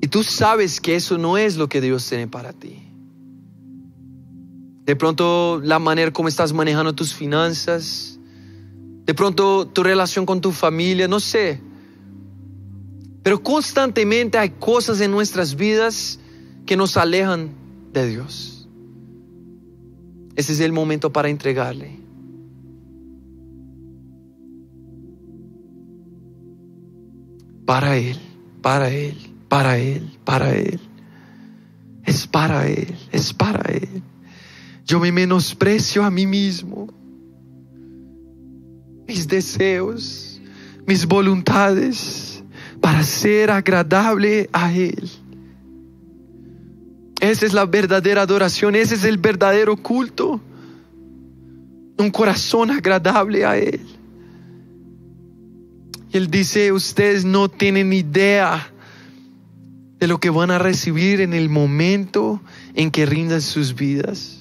Y 0.00 0.08
tú 0.08 0.22
sabes 0.22 0.80
que 0.80 0.94
eso 0.94 1.18
no 1.18 1.38
es 1.38 1.56
lo 1.56 1.68
que 1.68 1.80
Dios 1.80 2.08
tiene 2.08 2.28
para 2.28 2.52
ti. 2.52 2.82
De 4.84 4.96
pronto 4.96 5.60
la 5.62 5.78
manera 5.78 6.12
como 6.12 6.28
estás 6.28 6.52
manejando 6.52 6.94
tus 6.94 7.12
finanzas, 7.12 8.18
de 9.04 9.14
pronto 9.14 9.66
tu 9.66 9.82
relación 9.82 10.24
con 10.24 10.40
tu 10.40 10.52
familia, 10.52 11.08
no 11.08 11.20
sé. 11.20 11.60
Pero 13.22 13.42
constantemente 13.42 14.38
hay 14.38 14.50
cosas 14.50 15.00
en 15.00 15.10
nuestras 15.10 15.56
vidas 15.56 16.20
que 16.64 16.76
nos 16.76 16.96
alejan 16.96 17.50
de 17.92 18.06
Dios. 18.06 18.68
Ese 20.36 20.52
es 20.52 20.60
el 20.60 20.72
momento 20.72 21.12
para 21.12 21.28
entregarle. 21.28 22.07
Para 27.68 27.98
Él, 27.98 28.16
para 28.62 28.88
Él, 28.88 29.14
para 29.46 29.76
Él, 29.76 30.18
para 30.24 30.54
Él. 30.54 30.80
Es 32.02 32.26
para 32.26 32.66
Él, 32.66 32.96
es 33.12 33.34
para 33.34 33.60
Él. 33.70 34.02
Yo 34.86 34.98
me 34.98 35.12
menosprecio 35.12 36.02
a 36.02 36.10
mí 36.10 36.24
mismo. 36.24 36.88
Mis 39.06 39.28
deseos, 39.28 40.40
mis 40.86 41.04
voluntades 41.04 42.42
para 42.80 43.02
ser 43.02 43.50
agradable 43.50 44.48
a 44.50 44.72
Él. 44.72 45.06
Esa 47.20 47.44
es 47.44 47.52
la 47.52 47.66
verdadera 47.66 48.22
adoración, 48.22 48.76
ese 48.76 48.94
es 48.94 49.04
el 49.04 49.18
verdadero 49.18 49.76
culto. 49.76 50.40
Un 51.98 52.10
corazón 52.12 52.70
agradable 52.70 53.44
a 53.44 53.58
Él. 53.58 53.97
Y 56.10 56.16
Él 56.16 56.30
dice, 56.30 56.72
ustedes 56.72 57.24
no 57.24 57.48
tienen 57.48 57.92
idea 57.92 58.72
de 59.98 60.06
lo 60.06 60.18
que 60.18 60.30
van 60.30 60.50
a 60.50 60.58
recibir 60.58 61.20
en 61.20 61.34
el 61.34 61.48
momento 61.48 62.40
en 62.74 62.90
que 62.90 63.04
rindan 63.04 63.42
sus 63.42 63.74
vidas. 63.74 64.38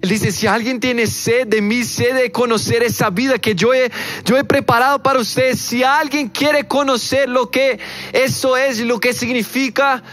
Él 0.00 0.08
dice, 0.10 0.30
si 0.30 0.46
alguien 0.46 0.78
tiene 0.78 1.08
sed 1.08 1.48
de 1.48 1.60
mí, 1.60 1.82
sed 1.82 2.14
de 2.14 2.30
conocer 2.30 2.84
esa 2.84 3.10
vida 3.10 3.38
que 3.38 3.56
yo 3.56 3.74
he, 3.74 3.90
yo 4.24 4.36
he 4.36 4.44
preparado 4.44 5.02
para 5.02 5.18
ustedes, 5.18 5.58
si 5.58 5.82
alguien 5.82 6.28
quiere 6.28 6.68
conocer 6.68 7.28
lo 7.28 7.50
que 7.50 7.80
eso 8.12 8.56
es 8.56 8.78
y 8.78 8.84
lo 8.84 9.00
que 9.00 9.12
significa, 9.12 10.04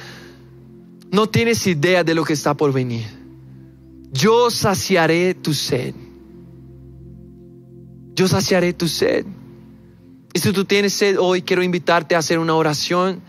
no 1.12 1.30
tienes 1.30 1.66
idea 1.68 2.04
de 2.04 2.16
lo 2.16 2.26
que 2.26 2.34
está 2.34 2.56
por 2.56 2.74
venir. 2.74 3.06
Yo 4.12 4.50
saciaré 4.50 5.36
tu 5.36 5.54
sed. 5.54 5.94
Yo 8.16 8.28
saciaré 8.28 8.74
tu 8.74 8.88
sed. 8.88 9.26
Y 10.36 10.40
si 10.40 10.52
tú 10.52 10.66
tienes 10.66 10.92
sed 10.92 11.18
hoy, 11.18 11.44
quiero 11.44 11.64
invitarte 11.64 12.14
a 12.14 12.18
hacer 12.18 12.40
una 12.40 12.56
oración 12.56 13.22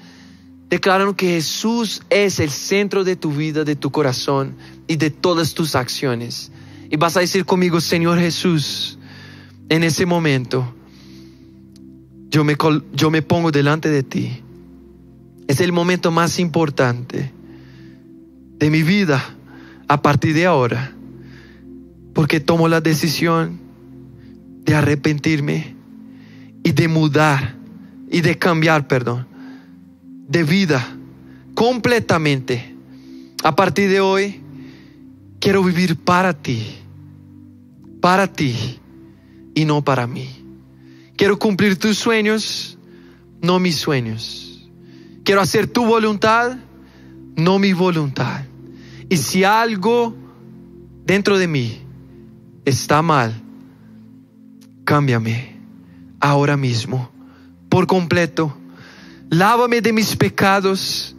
declarando 0.69 1.15
que 1.15 1.29
Jesús 1.29 2.03
es 2.11 2.41
el 2.41 2.51
centro 2.51 3.05
de 3.05 3.15
tu 3.15 3.31
vida, 3.31 3.63
de 3.63 3.77
tu 3.77 3.93
corazón 3.93 4.57
y 4.89 4.97
de 4.97 5.11
todas 5.11 5.55
tus 5.55 5.77
acciones. 5.77 6.51
Y 6.91 6.97
vas 6.97 7.17
a 7.17 7.21
decir 7.21 7.45
conmigo, 7.45 7.81
Señor 7.81 8.19
Jesús, 8.19 8.99
en 9.69 9.85
ese 9.85 10.05
momento, 10.05 10.75
yo 12.29 12.43
me, 12.43 12.57
yo 12.93 13.13
me 13.13 13.23
pongo 13.23 13.53
delante 13.53 13.89
de 13.89 14.03
ti. 14.03 14.43
Es 15.47 15.61
el 15.61 15.71
momento 15.71 16.11
más 16.11 16.41
importante 16.41 17.33
de 18.59 18.69
mi 18.69 18.83
vida 18.83 19.25
a 19.87 20.03
partir 20.03 20.35
de 20.35 20.47
ahora, 20.47 20.93
porque 22.15 22.41
tomo 22.41 22.67
la 22.67 22.81
decisión 22.81 23.61
de 24.65 24.75
arrepentirme 24.75 25.76
y 26.67 26.73
de 26.73 26.89
mudar 26.89 27.55
y 28.11 28.23
de 28.23 28.37
cambiar, 28.37 28.89
perdón, 28.89 29.25
de 30.27 30.43
vida 30.43 30.85
completamente. 31.55 32.75
A 33.45 33.55
partir 33.55 33.89
de 33.89 34.01
hoy, 34.01 34.41
quiero 35.39 35.63
vivir 35.63 35.95
para 35.95 36.33
ti, 36.33 36.67
para 38.01 38.27
ti 38.27 38.81
y 39.55 39.65
no 39.65 39.85
para 39.85 40.09
mí. 40.09 40.29
Quiero 41.15 41.39
cumplir 41.39 41.79
tus 41.79 41.99
sueños, 41.99 42.77
no 43.41 43.61
mis 43.61 43.77
sueños. 43.77 44.69
Quiero 45.23 45.43
hacer 45.43 45.69
tu 45.69 45.87
voluntad, 45.87 46.59
no 47.37 47.61
mi 47.61 47.75
voluntad. 47.75 48.45
Y 49.09 49.19
si 49.19 49.45
algo 49.45 50.17
dentro 51.05 51.39
de 51.39 51.47
mí 51.47 51.79
está 52.65 53.03
mal, 53.03 53.41
cámbiame 54.85 55.56
ahora 56.21 56.57
mismo, 56.57 57.11
por 57.69 57.87
completo. 57.87 58.57
Lávame 59.29 59.81
de 59.81 59.93
mis 59.93 60.17
pecados, 60.17 61.15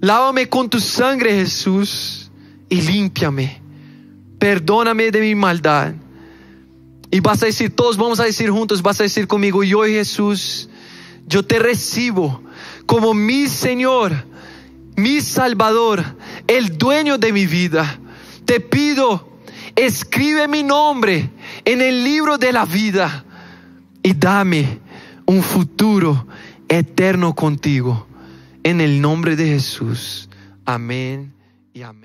lávame 0.00 0.48
con 0.48 0.68
tu 0.68 0.80
sangre, 0.80 1.32
Jesús, 1.34 2.30
y 2.68 2.80
límpiame. 2.80 3.60
Perdóname 4.38 5.10
de 5.10 5.20
mi 5.20 5.34
maldad. 5.34 5.94
Y 7.10 7.20
vas 7.20 7.42
a 7.42 7.46
decir, 7.46 7.74
todos 7.74 7.96
vamos 7.96 8.18
a 8.18 8.24
decir 8.24 8.50
juntos, 8.50 8.82
vas 8.82 8.98
a 9.00 9.04
decir 9.04 9.28
conmigo, 9.28 9.62
yo 9.62 9.84
Jesús, 9.84 10.68
yo 11.26 11.44
te 11.44 11.58
recibo 11.58 12.42
como 12.86 13.14
mi 13.14 13.46
Señor, 13.46 14.12
mi 14.96 15.20
Salvador, 15.20 16.04
el 16.48 16.76
dueño 16.76 17.18
de 17.18 17.32
mi 17.32 17.46
vida. 17.46 18.00
Te 18.44 18.58
pido, 18.60 19.28
escribe 19.76 20.48
mi 20.48 20.64
nombre 20.64 21.30
en 21.64 21.80
el 21.80 22.02
libro 22.02 22.36
de 22.36 22.52
la 22.52 22.64
vida 22.64 23.24
y 24.04 24.12
dame 24.12 24.78
un 25.26 25.42
futuro 25.42 26.28
eterno 26.68 27.34
contigo. 27.34 28.06
En 28.62 28.80
el 28.80 29.00
nombre 29.00 29.34
de 29.34 29.46
Jesús. 29.46 30.28
Amén 30.64 31.32
y 31.72 31.82
amén. 31.82 32.02